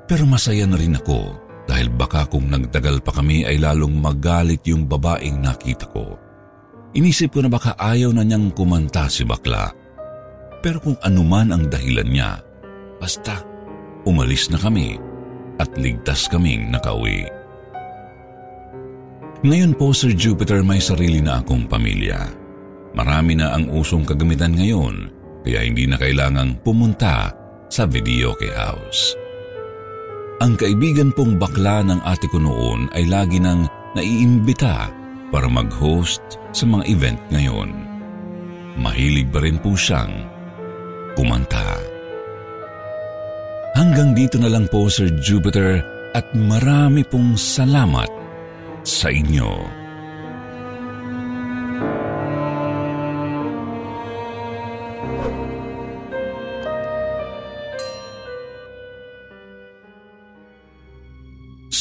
Pero 0.07 0.25
masaya 0.25 0.65
na 0.65 0.79
rin 0.79 0.95
ako 0.95 1.35
dahil 1.67 1.91
baka 1.91 2.29
kung 2.31 2.47
nagtagal 2.47 3.03
pa 3.03 3.11
kami 3.11 3.43
ay 3.43 3.59
lalong 3.59 3.99
magalit 3.99 4.63
yung 4.69 4.87
babaeng 4.87 5.43
nakita 5.43 5.91
ko. 5.91 6.15
Inisip 6.95 7.35
ko 7.35 7.43
na 7.43 7.51
baka 7.51 7.75
ayaw 7.75 8.15
na 8.15 8.23
niyang 8.23 8.55
kumanta 8.55 9.11
si 9.11 9.27
bakla. 9.27 9.75
Pero 10.63 10.79
kung 10.79 10.95
anuman 11.03 11.51
ang 11.51 11.67
dahilan 11.67 12.07
niya, 12.07 12.39
basta 13.03 13.43
umalis 14.07 14.47
na 14.53 14.61
kami 14.61 15.01
at 15.59 15.73
ligtas 15.75 16.31
kaming 16.31 16.71
nakauwi. 16.71 17.27
Ngayon 19.45 19.77
po, 19.77 19.93
Sir 19.93 20.17
Jupiter, 20.17 20.65
may 20.65 20.81
sarili 20.81 21.21
na 21.21 21.43
akong 21.45 21.69
pamilya. 21.69 22.44
Marami 22.95 23.35
na 23.35 23.59
ang 23.59 23.67
usong 23.75 24.07
kagamitan 24.07 24.55
ngayon, 24.55 25.11
kaya 25.43 25.67
hindi 25.67 25.85
na 25.91 25.99
kailangang 25.99 26.55
pumunta 26.63 27.35
sa 27.67 27.91
videoke 27.91 28.55
house. 28.55 29.19
Ang 30.39 30.55
kaibigan 30.55 31.11
pong 31.11 31.39
bakla 31.39 31.83
ng 31.83 32.01
ate 32.07 32.31
ko 32.31 32.39
noon 32.39 32.87
ay 32.95 33.07
lagi 33.11 33.43
nang 33.43 33.67
naiimbita 33.99 34.91
para 35.35 35.51
mag-host 35.51 36.23
sa 36.55 36.67
mga 36.71 36.85
event 36.87 37.21
ngayon. 37.35 37.71
Mahilig 38.79 39.31
pa 39.31 39.43
rin 39.43 39.59
po 39.59 39.75
siyang 39.75 40.11
kumanta. 41.19 41.79
Hanggang 43.75 44.15
dito 44.15 44.39
na 44.39 44.47
lang 44.47 44.71
po 44.71 44.87
Sir 44.87 45.11
Jupiter 45.19 45.83
at 46.15 46.31
marami 46.35 47.03
pong 47.03 47.35
salamat 47.35 48.07
sa 48.87 49.11
inyo. 49.11 49.84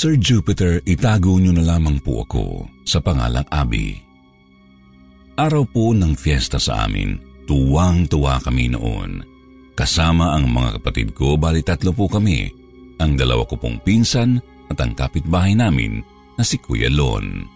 Sir 0.03 0.19
Jupiter, 0.19 0.83
itago 0.83 1.39
niyo 1.39 1.55
na 1.55 1.63
lamang 1.63 1.95
po 2.03 2.27
ako 2.27 2.67
sa 2.83 2.99
pangalang 2.99 3.47
Abby. 3.47 3.95
Araw 5.39 5.63
po 5.63 5.95
ng 5.95 6.11
fiesta 6.19 6.59
sa 6.59 6.83
amin, 6.83 7.15
tuwang-tuwa 7.47 8.35
kami 8.43 8.67
noon. 8.67 9.23
Kasama 9.71 10.35
ang 10.35 10.51
mga 10.51 10.75
kapatid 10.75 11.15
ko, 11.15 11.39
bali 11.39 11.63
tatlo 11.63 11.95
po 11.95 12.11
kami, 12.11 12.51
ang 12.99 13.15
dalawa 13.15 13.47
ko 13.47 13.55
pong 13.55 13.79
pinsan 13.79 14.43
at 14.67 14.75
ang 14.83 14.91
kapitbahay 14.91 15.55
namin 15.55 16.03
na 16.35 16.43
si 16.43 16.59
Kuya 16.59 16.91
Lon. 16.91 17.47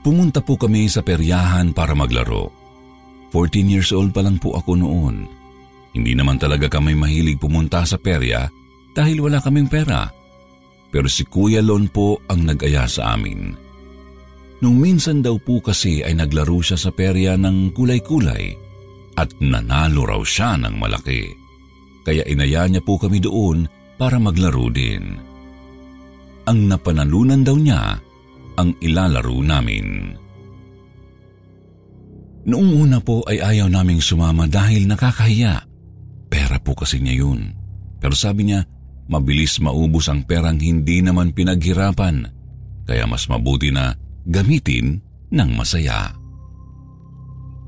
Pumunta 0.00 0.40
po 0.40 0.56
kami 0.56 0.88
sa 0.88 1.04
peryahan 1.04 1.76
para 1.76 1.92
maglaro. 1.92 2.48
14 3.36 3.68
years 3.68 3.92
old 3.92 4.16
pa 4.16 4.24
lang 4.24 4.40
po 4.40 4.56
ako 4.56 4.80
noon. 4.80 5.28
Hindi 5.92 6.16
naman 6.16 6.40
talaga 6.40 6.72
kami 6.72 6.96
mahilig 6.96 7.36
pumunta 7.36 7.84
sa 7.84 8.00
perya 8.00 8.48
dahil 8.96 9.20
wala 9.20 9.44
kaming 9.44 9.68
pera 9.68 10.19
pero 10.90 11.06
si 11.06 11.22
Kuya 11.26 11.62
Lon 11.62 11.86
po 11.88 12.18
ang 12.26 12.46
nag-aya 12.46 12.84
sa 12.90 13.14
amin. 13.14 13.54
Nung 14.60 14.76
minsan 14.76 15.24
daw 15.24 15.40
po 15.40 15.62
kasi 15.64 16.04
ay 16.04 16.12
naglaro 16.18 16.60
siya 16.60 16.76
sa 16.76 16.90
perya 16.92 17.38
ng 17.40 17.72
kulay-kulay 17.72 18.52
at 19.16 19.32
nanalo 19.40 20.04
raw 20.04 20.20
siya 20.20 20.60
ng 20.60 20.76
malaki. 20.76 21.32
Kaya 22.04 22.26
inaya 22.28 22.68
niya 22.68 22.82
po 22.84 23.00
kami 23.00 23.24
doon 23.24 23.64
para 23.96 24.20
maglaro 24.20 24.68
din. 24.68 25.16
Ang 26.44 26.58
napanalunan 26.68 27.40
daw 27.40 27.56
niya 27.56 27.96
ang 28.60 28.70
ilalaro 28.84 29.38
namin. 29.40 29.86
Noong 32.40 32.70
una 32.76 32.98
po 33.04 33.20
ay 33.28 33.40
ayaw 33.40 33.68
naming 33.68 34.00
sumama 34.00 34.48
dahil 34.48 34.88
nakakahiya. 34.88 35.60
Pera 36.28 36.56
po 36.60 36.72
kasi 36.72 37.00
niya 37.00 37.24
yun. 37.24 37.52
Pero 38.00 38.16
sabi 38.16 38.48
niya, 38.48 38.64
mabilis 39.10 39.58
maubos 39.58 40.06
ang 40.06 40.22
perang 40.22 40.56
hindi 40.56 41.02
naman 41.02 41.34
pinaghirapan, 41.34 42.30
kaya 42.86 43.04
mas 43.10 43.26
mabuti 43.26 43.74
na 43.74 43.90
gamitin 44.22 45.02
ng 45.34 45.50
masaya. 45.58 46.14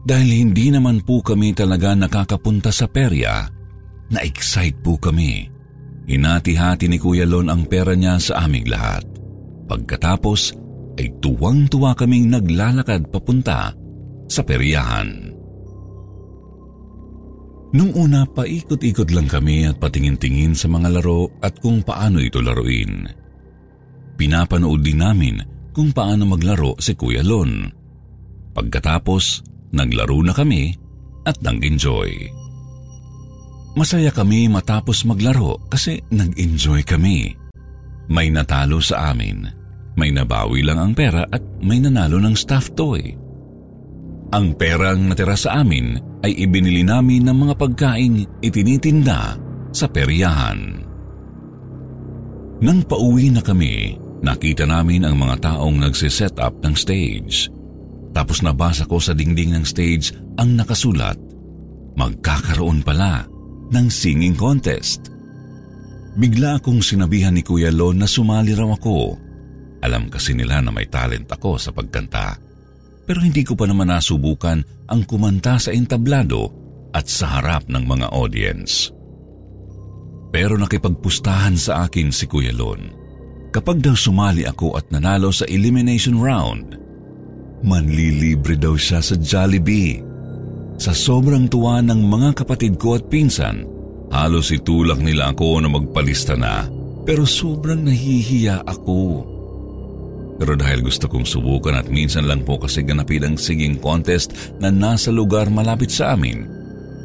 Dahil 0.03 0.31
hindi 0.47 0.71
naman 0.71 1.03
po 1.03 1.23
kami 1.23 1.55
talaga 1.55 1.95
nakakapunta 1.95 2.71
sa 2.71 2.87
perya, 2.87 3.47
na-excite 4.11 4.79
po 4.83 4.99
kami. 4.99 5.47
Hinati-hati 6.07 6.91
ni 6.91 6.99
Kuya 6.99 7.27
Lon 7.27 7.47
ang 7.47 7.67
pera 7.71 7.95
niya 7.95 8.19
sa 8.19 8.47
aming 8.47 8.67
lahat. 8.67 9.07
Pagkatapos 9.71 10.59
ay 10.99 11.09
tuwang-tuwa 11.23 11.95
kaming 11.95 12.29
naglalakad 12.29 13.07
papunta 13.15 13.71
sa 14.27 14.43
peryahan. 14.43 15.32
Nung 17.73 17.97
una, 17.97 18.29
paikot-ikot 18.29 19.09
lang 19.17 19.25
kami 19.25 19.65
at 19.65 19.81
patingin-tingin 19.81 20.53
sa 20.53 20.69
mga 20.69 21.01
laro 21.01 21.33
at 21.41 21.57
kung 21.57 21.81
paano 21.81 22.21
ito 22.21 22.45
laruin. 22.45 23.09
Pinapanood 24.21 24.85
din 24.85 25.01
namin 25.01 25.41
kung 25.73 25.89
paano 25.89 26.29
maglaro 26.29 26.77
si 26.77 26.93
Kuya 26.93 27.25
Lon. 27.25 27.65
Pagkatapos, 28.53 29.41
naglaro 29.73 30.21
na 30.21 30.37
kami 30.37 30.77
at 31.25 31.41
nag-enjoy. 31.41 32.29
Masaya 33.73 34.13
kami 34.13 34.53
matapos 34.53 35.09
maglaro 35.09 35.57
kasi 35.73 35.97
nag-enjoy 36.13 36.85
kami. 36.85 37.33
May 38.13 38.29
natalo 38.29 38.85
sa 38.85 39.17
amin. 39.17 39.49
May 39.97 40.13
nabawi 40.13 40.61
lang 40.61 40.77
ang 40.77 40.93
pera 40.93 41.25
at 41.25 41.41
may 41.65 41.81
nanalo 41.81 42.21
ng 42.21 42.37
stuffed 42.37 42.77
toy. 42.77 43.17
Ang 44.33 44.57
perang 44.57 45.13
natira 45.13 45.37
sa 45.37 45.61
amin 45.61 46.01
ay 46.25 46.33
ibinili 46.49 46.81
namin 46.81 47.29
ng 47.29 47.37
mga 47.37 47.55
pagkaing 47.61 48.41
itinitinda 48.41 49.37
sa 49.77 49.85
peryahan. 49.85 50.81
Nang 52.65 52.81
pauwi 52.89 53.29
na 53.29 53.45
kami, 53.45 54.01
nakita 54.25 54.65
namin 54.65 55.05
ang 55.05 55.21
mga 55.21 55.53
taong 55.53 55.77
nagsiset 55.77 56.41
up 56.41 56.57
ng 56.65 56.73
stage. 56.73 57.53
Tapos 58.17 58.41
nabasa 58.41 58.89
ko 58.89 58.97
sa 58.97 59.13
dingding 59.13 59.53
ng 59.53 59.69
stage 59.69 60.17
ang 60.41 60.57
nakasulat, 60.57 61.21
magkakaroon 62.01 62.81
pala 62.81 63.29
ng 63.69 63.87
singing 63.93 64.33
contest. 64.33 65.13
Bigla 66.17 66.57
akong 66.57 66.81
sinabihan 66.81 67.37
ni 67.37 67.45
Kuya 67.45 67.69
Lon 67.69 68.01
na 68.01 68.09
sumali 68.09 68.57
raw 68.57 68.69
ako. 68.73 69.17
Alam 69.85 70.09
kasi 70.09 70.33
nila 70.33 70.65
na 70.65 70.73
may 70.73 70.89
talent 70.89 71.29
ako 71.29 71.61
sa 71.61 71.69
pagkanta. 71.69 72.42
Pero 73.03 73.19
hindi 73.19 73.43
ko 73.43 73.59
pa 73.59 73.67
naman 73.67 73.91
nasubukan 73.91 74.63
ang 74.87 75.03
kumanta 75.07 75.59
sa 75.59 75.75
entablado 75.75 76.51
at 76.95 77.09
sa 77.09 77.39
harap 77.39 77.67
ng 77.67 77.83
mga 77.83 78.07
audience. 78.15 78.93
Pero 80.33 80.57
nakipagpustahan 80.57 81.59
sa 81.59 81.85
akin 81.89 82.09
si 82.15 82.25
Kuya 82.31 82.55
Lon. 82.55 82.93
Kapag 83.53 83.85
daw 83.85 83.93
sumali 83.93 84.49
ako 84.49 84.81
at 84.81 84.89
nanalo 84.89 85.29
sa 85.29 85.45
elimination 85.45 86.17
round, 86.17 86.79
manlilibre 87.61 88.57
daw 88.57 88.79
siya 88.79 89.05
sa 89.05 89.13
Jollibee. 89.21 90.01
Sa 90.81 90.97
sobrang 90.97 91.53
tuwa 91.53 91.85
ng 91.85 92.01
mga 92.01 92.43
kapatid 92.43 92.81
ko 92.81 92.97
at 92.97 93.05
pinsan, 93.13 93.69
halos 94.09 94.49
itulak 94.57 95.05
nila 95.05 95.37
ako 95.37 95.61
na 95.61 95.69
magpalista 95.69 96.33
na 96.33 96.65
pero 97.03 97.27
sobrang 97.27 97.83
nahihiya 97.83 98.63
ako. 98.63 99.27
Pero 100.43 100.59
dahil 100.59 100.83
gusto 100.83 101.07
kong 101.07 101.23
subukan 101.23 101.79
at 101.79 101.87
minsan 101.87 102.27
lang 102.27 102.43
po 102.43 102.59
kasi 102.59 102.83
ganapin 102.83 103.23
ang 103.23 103.39
singing 103.39 103.79
contest 103.79 104.59
na 104.59 104.75
nasa 104.75 105.15
lugar 105.15 105.47
malapit 105.47 105.95
sa 105.95 106.19
amin, 106.19 106.43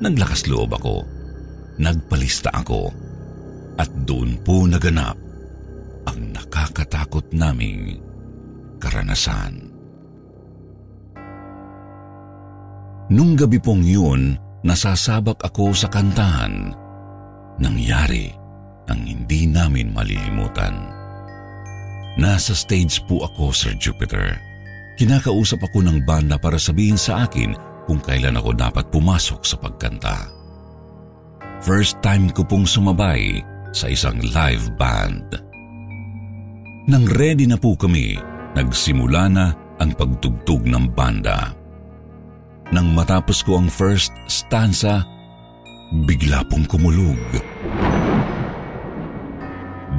naglakas 0.02 0.50
loob 0.50 0.73
ako. 0.73 1.06
Nagpalista 1.78 2.50
ako. 2.50 2.89
At 3.78 3.93
doon 4.10 4.41
po 4.41 4.65
naganap 4.65 5.13
ang 6.10 6.34
nakakatakot 6.34 7.30
naming 7.30 8.02
karanasan. 8.82 9.69
Nung 13.13 13.38
gabi 13.38 13.62
pong 13.62 13.86
yun, 13.86 14.34
nasasabak 14.65 15.38
ako 15.45 15.78
sa 15.78 15.86
kantahan. 15.93 16.73
Nangyari 17.62 18.34
ang 18.89 19.06
hindi 19.06 19.45
namin 19.45 19.93
malilimutan. 19.93 21.06
Nasa 22.17 22.58
stage 22.58 23.06
po 23.06 23.21
ako, 23.21 23.53
Sir 23.53 23.77
Jupiter. 23.77 24.41
Kinakausap 24.97 25.62
ako 25.62 25.86
ng 25.86 26.01
banda 26.01 26.41
para 26.41 26.58
sabihin 26.58 26.97
sa 26.97 27.30
akin 27.30 27.53
kung 27.86 28.01
kailan 28.01 28.34
ako 28.34 28.58
dapat 28.58 28.89
pumasok 28.89 29.45
sa 29.45 29.53
pagkanta. 29.62 30.25
First 31.62 32.01
time 32.01 32.34
ko 32.34 32.41
pong 32.41 32.65
sumabay 32.65 33.45
sa 33.69 33.93
isang 33.93 34.17
live 34.34 34.73
band. 34.82 35.38
Nang 36.89 37.06
ready 37.13 37.45
na 37.45 37.62
po 37.62 37.77
kami, 37.77 38.17
nagsimula 38.58 39.30
na 39.30 39.53
ang 39.77 39.93
pagtugtog 39.93 40.65
ng 40.65 40.97
banda. 40.97 41.53
Nang 42.73 42.97
matapos 42.97 43.45
ko 43.45 43.62
ang 43.62 43.69
first 43.69 44.10
stanza, 44.25 45.06
bigla 46.10 46.41
pong 46.49 46.65
kumulog. 46.65 47.21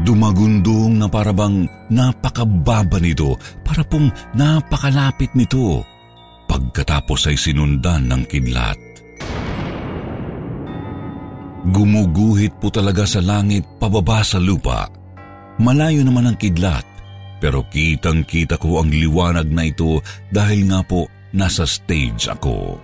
Dumagundong 0.07 0.99
na 0.99 1.07
parabang 1.11 1.67
napakababa 1.91 3.03
nito, 3.03 3.35
para 3.67 3.83
pong 3.83 4.09
napakalapit 4.35 5.35
nito. 5.35 5.83
Pagkatapos 6.49 7.29
ay 7.29 7.37
sinundan 7.37 8.09
ng 8.09 8.23
kidlat. 8.25 8.79
Gumuguhit 11.69 12.57
po 12.57 12.73
talaga 12.73 13.05
sa 13.05 13.21
langit 13.21 13.67
pababa 13.77 14.25
sa 14.25 14.41
lupa. 14.41 14.89
Malayo 15.61 16.07
naman 16.07 16.31
ang 16.31 16.39
kidlat, 16.39 16.87
pero 17.43 17.67
kitang 17.69 18.25
kita 18.25 18.57
ko 18.57 18.81
ang 18.81 18.89
liwanag 18.89 19.51
na 19.51 19.69
ito 19.69 20.01
dahil 20.33 20.71
nga 20.71 20.81
po 20.87 21.11
nasa 21.35 21.69
stage 21.69 22.31
ako. 22.31 22.79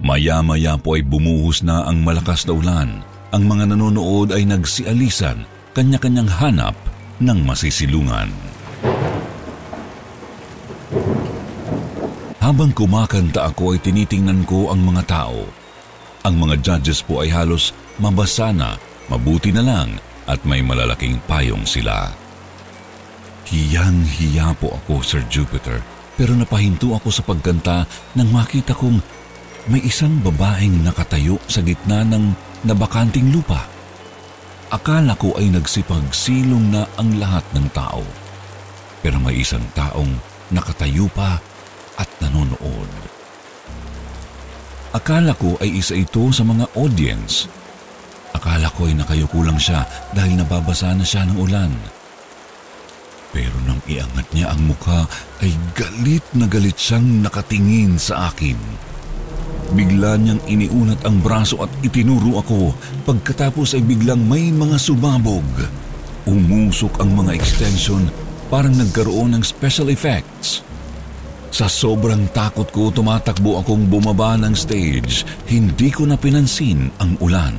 Maya-maya 0.00 0.76
po 0.80 0.96
ay 0.96 1.04
bumuhos 1.04 1.60
na 1.66 1.84
ang 1.84 2.00
malakas 2.00 2.48
na 2.48 2.52
ulan. 2.54 2.90
Ang 3.34 3.44
mga 3.44 3.74
nanonood 3.74 4.32
ay 4.32 4.46
nagsialisan, 4.48 5.44
kanya-kanyang 5.76 6.32
hanap 6.40 6.72
ng 7.20 7.44
masisilungan. 7.44 8.32
Habang 12.40 12.72
kumakanta 12.72 13.52
ako 13.52 13.76
ay 13.76 13.84
tinitingnan 13.84 14.48
ko 14.48 14.72
ang 14.72 14.80
mga 14.80 15.04
tao. 15.04 15.44
Ang 16.24 16.40
mga 16.40 16.64
judges 16.64 17.04
po 17.04 17.20
ay 17.20 17.28
halos 17.28 17.76
mabasa 18.00 18.56
na, 18.56 18.80
mabuti 19.12 19.52
na 19.52 19.60
lang 19.60 20.00
at 20.24 20.40
may 20.48 20.64
malalaking 20.64 21.20
payong 21.28 21.68
sila. 21.68 22.08
Hiyang-hiya 23.44 24.56
po 24.56 24.80
ako, 24.80 25.04
Sir 25.04 25.28
Jupiter, 25.28 25.84
pero 26.16 26.32
napahinto 26.32 26.96
ako 26.96 27.12
sa 27.12 27.20
pagkanta 27.20 27.84
nang 28.16 28.32
makita 28.32 28.72
kong 28.72 28.96
may 29.68 29.84
isang 29.84 30.24
babaeng 30.24 30.80
nakatayo 30.80 31.36
sa 31.44 31.60
gitna 31.60 32.00
ng 32.00 32.32
nabakanting 32.64 33.28
lupa. 33.28 33.75
Akala 34.66 35.14
ko 35.14 35.30
ay 35.38 35.46
nagsipagsilong 35.54 36.74
na 36.74 36.90
ang 36.98 37.22
lahat 37.22 37.46
ng 37.54 37.70
tao. 37.70 38.02
Pero 38.98 39.22
may 39.22 39.38
isang 39.38 39.62
taong 39.78 40.18
nakatayo 40.50 41.06
pa 41.14 41.38
at 41.94 42.10
nanonood. 42.18 42.90
Akala 44.90 45.38
ko 45.38 45.54
ay 45.62 45.78
isa 45.78 45.94
ito 45.94 46.34
sa 46.34 46.42
mga 46.42 46.66
audience. 46.74 47.46
Akala 48.34 48.66
ko 48.74 48.90
ay 48.90 48.98
nakayuko 48.98 49.46
lang 49.46 49.60
siya 49.60 49.86
dahil 50.10 50.34
nababasa 50.34 50.90
na 50.98 51.06
siya 51.06 51.22
ng 51.30 51.38
ulan. 51.38 51.72
Pero 53.30 53.54
nang 53.68 53.78
iangat 53.86 54.26
niya 54.34 54.50
ang 54.50 54.66
mukha 54.66 55.06
ay 55.44 55.54
galit 55.78 56.24
na 56.34 56.50
galit 56.50 56.74
siyang 56.74 57.22
nakatingin 57.22 58.00
sa 58.00 58.34
akin. 58.34 58.58
Bigla 59.74 60.20
niyang 60.20 60.42
iniunat 60.46 61.02
ang 61.02 61.18
braso 61.18 61.58
at 61.64 61.70
itinuro 61.82 62.38
ako. 62.38 62.70
Pagkatapos 63.02 63.74
ay 63.74 63.82
biglang 63.82 64.22
may 64.22 64.54
mga 64.54 64.78
sumabog. 64.78 65.46
Umusok 66.26 67.02
ang 67.02 67.16
mga 67.16 67.34
extension 67.34 68.06
parang 68.46 68.74
nagkaroon 68.78 69.34
ng 69.34 69.42
special 69.42 69.90
effects. 69.90 70.62
Sa 71.50 71.66
sobrang 71.66 72.30
takot 72.30 72.68
ko, 72.70 72.92
tumatakbo 72.92 73.58
akong 73.58 73.88
bumaba 73.88 74.36
ng 74.38 74.54
stage. 74.54 75.24
Hindi 75.50 75.88
ko 75.90 76.04
na 76.04 76.14
pinansin 76.20 76.92
ang 77.00 77.16
ulan. 77.18 77.56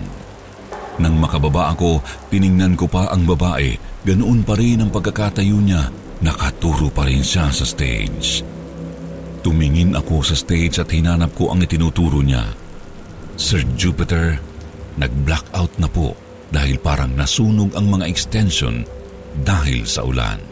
Nang 1.01 1.17
makababa 1.17 1.73
ako, 1.73 1.99
tiningnan 2.29 2.77
ko 2.77 2.85
pa 2.85 3.09
ang 3.09 3.25
babae 3.25 3.87
Ganoon 4.07 4.47
pa 4.47 4.55
rin 4.55 4.79
ang 4.79 4.87
pagkakatayo 4.87 5.59
niya, 5.59 5.91
nakaturo 6.23 6.87
pa 6.87 7.03
rin 7.03 7.19
siya 7.19 7.51
sa 7.51 7.67
stage. 7.67 8.39
Tumingin 9.47 9.95
ako 9.95 10.27
sa 10.27 10.35
stage 10.35 10.75
at 10.83 10.91
hinanap 10.91 11.31
ko 11.31 11.55
ang 11.55 11.63
itinuturo 11.63 12.19
niya. 12.19 12.43
Sir 13.39 13.63
Jupiter, 13.79 14.35
nag-blackout 14.99 15.79
na 15.79 15.87
po 15.87 16.19
dahil 16.51 16.75
parang 16.83 17.15
nasunog 17.15 17.71
ang 17.79 17.87
mga 17.87 18.11
extension 18.11 18.83
dahil 19.47 19.87
sa 19.87 20.03
ulan. 20.03 20.43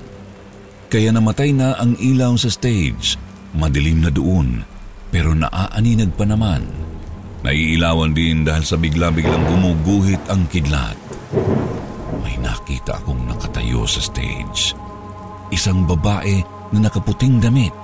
Kaya 0.88 1.12
namatay 1.12 1.52
na 1.52 1.76
ang 1.76 2.00
ilaw 2.00 2.40
sa 2.40 2.48
stage, 2.48 3.20
madilim 3.52 4.00
na 4.00 4.16
doon, 4.16 4.64
pero 5.12 5.36
naaaninag 5.36 6.16
pa 6.16 6.24
naman. 6.24 6.64
Naiilawan 7.44 8.16
din 8.16 8.48
dahil 8.48 8.64
sa 8.64 8.80
bigla-biglang 8.80 9.44
gumuguhit 9.44 10.24
ang 10.32 10.48
kidlat 10.48 10.96
may 12.24 12.40
nakita 12.40 12.96
akong 12.96 13.28
nakatayo 13.28 13.84
sa 13.84 14.00
stage. 14.00 14.72
Isang 15.52 15.84
babae 15.84 16.40
na 16.72 16.88
nakaputing 16.88 17.44
damit. 17.44 17.76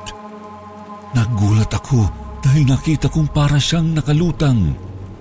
Nagulat 1.12 1.72
ako 1.76 2.08
dahil 2.40 2.64
nakita 2.64 3.12
kong 3.12 3.36
para 3.36 3.60
siyang 3.60 3.92
nakalutang. 3.92 4.72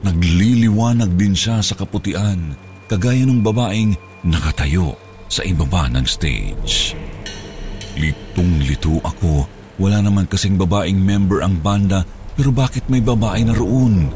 Nagliliwanag 0.01 1.13
din 1.19 1.37
siya 1.37 1.61
sa 1.61 1.77
kaputian, 1.77 2.57
kagaya 2.89 3.27
ng 3.27 3.43
babaeng 3.45 3.93
nakatayo 4.25 4.97
sa 5.27 5.45
ibaba 5.45 5.91
ng 5.93 6.07
stage. 6.07 6.95
Litong-lito 7.99 9.03
ako. 9.03 9.45
Wala 9.81 10.01
naman 10.01 10.31
kasing 10.31 10.61
babaeng 10.61 11.01
member 11.01 11.43
ang 11.43 11.59
banda 11.59 12.07
pero 12.39 12.55
bakit 12.55 12.87
may 12.89 13.03
babae 13.05 13.45
na 13.45 13.53
roon? 13.53 14.09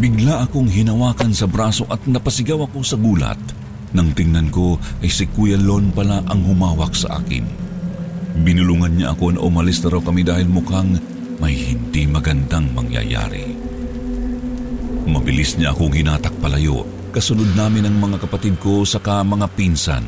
Bigla 0.00 0.48
akong 0.48 0.66
hinawakan 0.72 1.36
sa 1.36 1.44
braso 1.44 1.84
at 1.92 2.00
napasigaw 2.08 2.64
ako 2.64 2.80
sa 2.80 2.96
gulat. 2.96 3.38
Nang 3.92 4.16
tingnan 4.16 4.48
ko 4.48 4.80
ay 5.04 5.12
si 5.12 5.28
Kuya 5.28 5.60
Lon 5.60 5.92
pala 5.92 6.24
ang 6.24 6.40
humawak 6.48 6.96
sa 6.96 7.20
akin. 7.20 7.44
Binulungan 8.32 8.96
niya 8.96 9.12
ako 9.12 9.36
na 9.36 9.40
umalis 9.44 9.84
na 9.84 9.92
raw 9.92 10.00
kami 10.00 10.24
dahil 10.24 10.48
mukhang 10.48 10.96
may 11.36 11.52
hindi 11.52 12.08
magandang 12.08 12.72
mangyayari. 12.72 13.52
Mabilis 15.04 15.58
niya 15.60 15.74
akong 15.74 15.92
hinatak 15.92 16.32
palayo, 16.40 16.86
kasunod 17.12 17.52
namin 17.52 17.90
ang 17.90 17.96
mga 18.00 18.24
kapatid 18.24 18.56
ko 18.62 18.88
saka 18.88 19.20
mga 19.20 19.50
pinsan. 19.52 20.06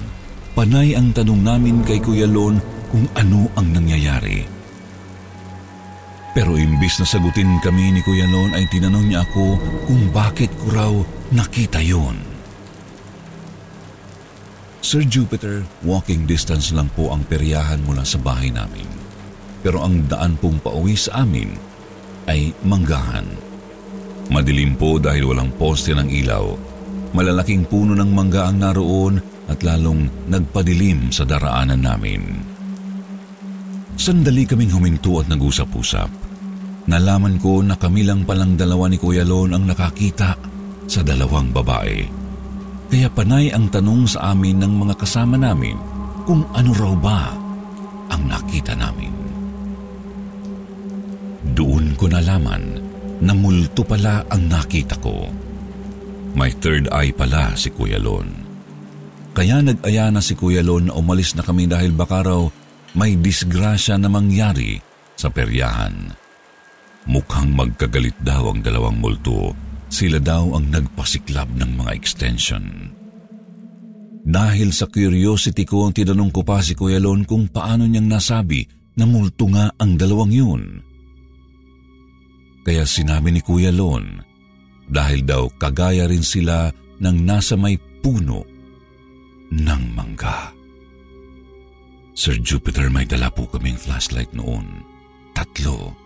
Panay 0.55 0.95
ang 0.95 1.11
tanong 1.11 1.43
namin 1.43 1.83
kay 1.83 1.99
Kuya 1.99 2.31
Lon 2.31 2.63
kung 2.89 3.05
ano 3.19 3.51
ang 3.59 3.75
nangyayari. 3.75 4.47
Pero 6.35 6.59
imbis 6.59 6.99
na 7.03 7.07
sagutin 7.07 7.59
kami 7.63 7.95
ni 7.95 8.01
Kuya 8.03 8.27
Lon 8.31 8.55
ay 8.55 8.67
tinanong 8.71 9.07
niya 9.07 9.27
ako 9.27 9.59
kung 9.87 10.03
bakit 10.15 10.51
ko 10.59 10.67
raw 10.75 10.93
nakita 11.35 11.83
yon. 11.83 12.34
Sir 14.85 15.01
Jupiter, 15.09 15.65
walking 15.81 16.29
distance 16.29 16.69
lang 16.69 16.93
po 16.93 17.09
ang 17.09 17.25
peryahan 17.25 17.81
mula 17.89 18.05
sa 18.05 18.21
bahay 18.21 18.53
namin. 18.53 18.85
pero 19.65 19.81
ang 19.81 20.05
daan 20.05 20.37
pong 20.37 20.61
pauwi 20.61 20.93
sa 20.93 21.25
amin 21.25 21.57
ay 22.29 22.53
manggahan. 22.69 23.25
Madilim 24.29 24.77
po 24.77 25.01
dahil 25.01 25.25
walang 25.25 25.49
poste 25.57 25.97
ng 25.97 26.05
ilaw. 26.05 26.53
Malalaking 27.17 27.65
puno 27.65 27.97
ng 27.97 28.13
mangga 28.13 28.45
ang 28.53 28.61
naroon 28.61 29.17
at 29.49 29.65
lalong 29.65 30.29
nagpadilim 30.29 31.09
sa 31.09 31.25
daraanan 31.25 31.81
namin. 31.81 32.45
Sandali 33.97 34.45
kaming 34.45 34.77
huminto 34.77 35.17
at 35.25 35.33
nag-usap-usap. 35.33 36.13
Nalaman 36.85 37.41
ko 37.41 37.65
na 37.65 37.81
kami 37.81 38.05
lang 38.05 38.29
palang 38.29 38.61
dalawa 38.61 38.93
ni 38.93 39.01
Kuya 39.01 39.25
Lon 39.25 39.57
ang 39.57 39.65
nakakita 39.65 40.37
sa 40.85 41.01
dalawang 41.01 41.49
babae. 41.57 42.24
Kaya 42.95 43.11
panay 43.11 43.51
ang 43.51 43.67
tanong 43.75 44.07
sa 44.07 44.31
amin 44.31 44.63
ng 44.63 44.87
mga 44.87 44.95
kasama 44.95 45.35
namin 45.35 45.75
kung 46.31 46.47
ano 46.55 46.71
raw 46.79 46.95
ba 46.95 47.35
ang 48.07 48.23
nakita 48.31 48.71
namin. 48.79 49.11
Doon 51.59 51.99
ko 51.99 52.07
nalaman 52.07 52.79
na 53.19 53.35
multo 53.35 53.83
pala 53.83 54.23
ang 54.31 54.47
nakita 54.47 54.95
ko. 55.03 55.27
May 56.39 56.55
third 56.55 56.87
eye 56.95 57.11
pala 57.11 57.59
si 57.59 57.75
Kuya 57.75 57.99
Lon. 57.99 58.31
Kaya 59.35 59.59
nag-aya 59.59 60.15
na 60.15 60.23
si 60.23 60.39
Kuya 60.39 60.63
Lon 60.63 60.87
na 60.87 60.95
umalis 60.95 61.35
na 61.35 61.43
kami 61.43 61.67
dahil 61.67 61.91
baka 61.91 62.23
raw 62.23 62.47
may 62.95 63.19
disgrasya 63.19 63.99
na 63.99 64.07
mangyari 64.07 64.79
sa 65.19 65.35
peryahan. 65.35 66.15
Mukhang 67.11 67.59
magkagalit 67.59 68.15
daw 68.23 68.55
ang 68.55 68.63
dalawang 68.63 69.03
multo. 69.03 69.64
Sila 69.95 70.19
daw 70.19 70.59
ang 70.59 70.75
nagpasiklab 70.75 71.55
ng 71.55 71.79
mga 71.79 71.95
extension. 71.95 72.91
Dahil 74.27 74.75
sa 74.75 74.91
curiosity 74.91 75.63
ko, 75.63 75.87
tinanong 75.95 76.35
ko 76.35 76.43
pa 76.43 76.59
si 76.59 76.75
Kuya 76.75 76.99
Lon 76.99 77.23
kung 77.23 77.47
paano 77.47 77.87
niyang 77.87 78.11
nasabi 78.11 78.67
na 78.99 79.07
multo 79.07 79.47
nga 79.55 79.71
ang 79.79 79.95
dalawang 79.95 80.35
yun. 80.35 80.63
Kaya 82.67 82.83
sinabi 82.83 83.31
ni 83.31 83.39
Kuya 83.39 83.71
Lon, 83.71 84.19
dahil 84.91 85.23
daw 85.23 85.47
kagaya 85.63 86.11
rin 86.11 86.27
sila 86.27 86.75
ng 86.99 87.17
nasa 87.23 87.55
may 87.55 87.79
puno 88.03 88.43
ng 89.55 89.83
mangga. 89.95 90.51
Sir 92.19 92.35
Jupiter, 92.43 92.91
may 92.91 93.07
dala 93.07 93.31
po 93.31 93.47
kaming 93.47 93.79
flashlight 93.79 94.35
noon. 94.35 94.83
Tatlo. 95.39 96.04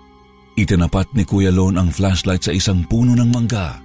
Itinapat 0.59 1.15
ni 1.15 1.23
Kuya 1.23 1.55
Lon 1.55 1.79
ang 1.79 1.95
flashlight 1.95 2.43
sa 2.43 2.51
isang 2.51 2.83
puno 2.83 3.15
ng 3.15 3.31
mangga. 3.31 3.79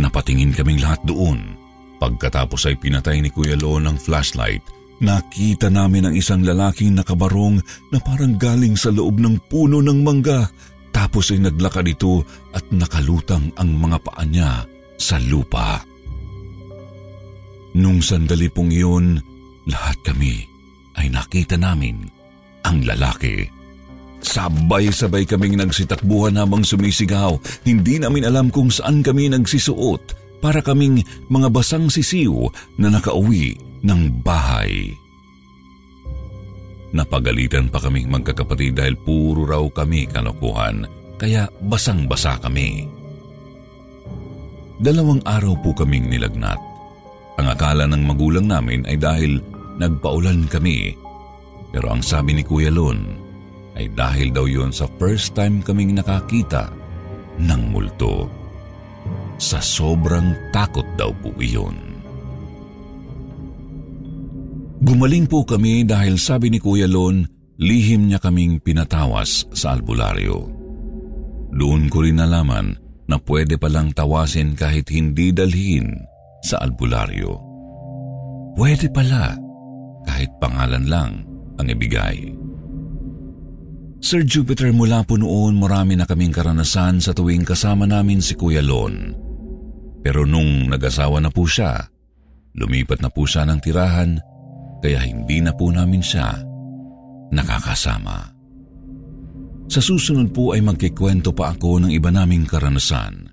Napatingin 0.00 0.56
kaming 0.56 0.80
lahat 0.80 1.04
doon. 1.04 1.52
Pagkatapos 2.00 2.64
ay 2.64 2.80
pinatay 2.80 3.20
ni 3.20 3.28
Kuya 3.28 3.60
Lon 3.60 3.84
ang 3.84 4.00
flashlight, 4.00 4.64
nakita 5.04 5.68
namin 5.68 6.08
ang 6.08 6.14
isang 6.16 6.40
lalaking 6.40 6.96
nakabarong 6.96 7.60
na 7.92 8.00
parang 8.00 8.40
galing 8.40 8.72
sa 8.72 8.88
loob 8.88 9.20
ng 9.20 9.36
puno 9.52 9.84
ng 9.84 10.00
mangga 10.00 10.48
tapos 10.96 11.28
ay 11.28 11.44
naglakad 11.44 11.92
ito 11.92 12.24
at 12.56 12.64
nakalutang 12.72 13.52
ang 13.60 13.76
mga 13.76 14.00
paa 14.00 14.24
niya 14.24 14.64
sa 14.96 15.20
lupa. 15.20 15.84
Nung 17.76 18.00
sandali 18.00 18.48
pong 18.48 18.72
iyon, 18.72 19.20
lahat 19.68 20.00
kami 20.00 20.40
ay 20.96 21.12
nakita 21.12 21.60
namin 21.60 22.08
ang 22.64 22.80
lalaki. 22.80 23.53
Sabay-sabay 24.24 25.28
kaming 25.28 25.60
nagsitakbuhan 25.60 26.40
habang 26.40 26.64
sumisigaw. 26.64 27.36
Hindi 27.68 28.00
namin 28.00 28.24
alam 28.24 28.48
kung 28.48 28.72
saan 28.72 29.04
kami 29.04 29.28
nagsisuot 29.28 30.16
para 30.40 30.64
kaming 30.64 31.04
mga 31.28 31.52
basang 31.52 31.92
sisiw 31.92 32.48
na 32.80 32.88
nakauwi 32.88 33.52
ng 33.84 34.24
bahay. 34.24 34.96
Napagalitan 36.96 37.68
pa 37.68 37.82
kaming 37.84 38.08
magkakapatid 38.08 38.72
dahil 38.80 38.96
puro 38.96 39.44
raw 39.44 39.64
kami 39.68 40.08
kalokohan, 40.08 40.88
kaya 41.20 41.44
basang-basa 41.60 42.40
kami. 42.40 42.86
Dalawang 44.80 45.20
araw 45.26 45.58
po 45.60 45.76
kaming 45.76 46.08
nilagnat. 46.08 46.58
Ang 47.34 47.46
akala 47.50 47.84
ng 47.90 48.02
magulang 48.08 48.46
namin 48.46 48.86
ay 48.86 48.94
dahil 48.94 49.42
nagpaulan 49.76 50.46
kami. 50.46 50.94
Pero 51.74 51.90
ang 51.90 51.98
sabi 51.98 52.38
ni 52.38 52.46
Kuya 52.46 52.70
Lon 52.70 53.23
ay 53.74 53.90
dahil 53.92 54.30
daw 54.30 54.46
yon 54.46 54.70
sa 54.70 54.86
first 54.98 55.34
time 55.34 55.58
kaming 55.62 55.94
nakakita 55.94 56.70
ng 57.38 57.62
multo. 57.74 58.30
Sa 59.36 59.58
sobrang 59.58 60.54
takot 60.54 60.86
daw 60.94 61.10
po 61.18 61.34
iyon. 61.42 61.74
Gumaling 64.84 65.26
po 65.26 65.42
kami 65.42 65.82
dahil 65.82 66.20
sabi 66.20 66.52
ni 66.52 66.60
Kuya 66.60 66.86
Lon, 66.86 67.24
lihim 67.58 68.06
niya 68.12 68.20
kaming 68.20 68.60
pinatawas 68.60 69.48
sa 69.50 69.74
albularyo. 69.74 70.44
Doon 71.54 71.88
ko 71.88 72.04
rin 72.04 72.20
nalaman 72.20 72.76
na 73.08 73.16
pwede 73.24 73.56
palang 73.56 73.96
tawasin 73.96 74.52
kahit 74.52 74.88
hindi 74.92 75.32
dalhin 75.32 76.04
sa 76.44 76.60
albularyo. 76.60 77.32
Pwede 78.54 78.92
pala 78.92 79.34
kahit 80.04 80.30
pangalan 80.38 80.84
lang 80.86 81.12
ang 81.56 81.66
ibigay. 81.66 82.36
Sir 84.04 84.20
Jupiter, 84.20 84.68
mula 84.68 85.00
po 85.00 85.16
noon 85.16 85.56
marami 85.56 85.96
na 85.96 86.04
kaming 86.04 86.28
karanasan 86.28 87.00
sa 87.00 87.16
tuwing 87.16 87.40
kasama 87.40 87.88
namin 87.88 88.20
si 88.20 88.36
Kuya 88.36 88.60
Lon. 88.60 89.16
Pero 90.04 90.28
nung 90.28 90.68
nag-asawa 90.68 91.24
na 91.24 91.32
po 91.32 91.48
siya, 91.48 91.88
lumipat 92.52 93.00
na 93.00 93.08
po 93.08 93.24
siya 93.24 93.48
ng 93.48 93.64
tirahan 93.64 94.20
kaya 94.84 95.00
hindi 95.08 95.40
na 95.40 95.56
po 95.56 95.72
namin 95.72 96.04
siya 96.04 96.36
nakakasama. 97.32 98.28
Sa 99.72 99.80
susunod 99.80 100.36
po 100.36 100.52
ay 100.52 100.60
magkikwento 100.60 101.32
pa 101.32 101.56
ako 101.56 101.88
ng 101.88 101.90
iba 101.96 102.12
naming 102.12 102.44
karanasan. 102.44 103.32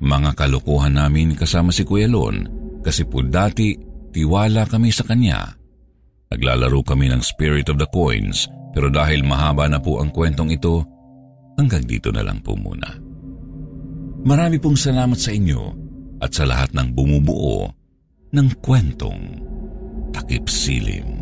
Mga 0.00 0.40
kalokohan 0.40 0.96
namin 0.96 1.36
kasama 1.36 1.68
si 1.68 1.84
Kuya 1.84 2.08
Lon 2.08 2.48
kasi 2.80 3.04
po 3.04 3.20
dati 3.20 3.76
tiwala 4.08 4.64
kami 4.64 4.88
sa 4.88 5.04
kanya. 5.04 5.52
Naglalaro 6.32 6.80
kami 6.80 7.12
ng 7.12 7.20
Spirit 7.20 7.68
of 7.68 7.76
the 7.76 7.84
Coins 7.92 8.48
pero 8.72 8.88
dahil 8.88 9.22
mahaba 9.22 9.68
na 9.68 9.78
po 9.78 10.00
ang 10.00 10.08
kwentong 10.08 10.50
ito, 10.50 10.82
hanggang 11.60 11.84
dito 11.84 12.08
na 12.08 12.24
lang 12.24 12.40
po 12.40 12.56
muna. 12.56 12.88
Marami 14.24 14.56
pong 14.56 14.78
salamat 14.78 15.18
sa 15.18 15.30
inyo 15.30 15.60
at 16.22 16.32
sa 16.32 16.48
lahat 16.48 16.72
ng 16.72 16.88
bumubuo 16.96 17.68
ng 18.32 18.48
kwentong 18.64 19.20
takip 20.14 20.48
silim. 20.48 21.21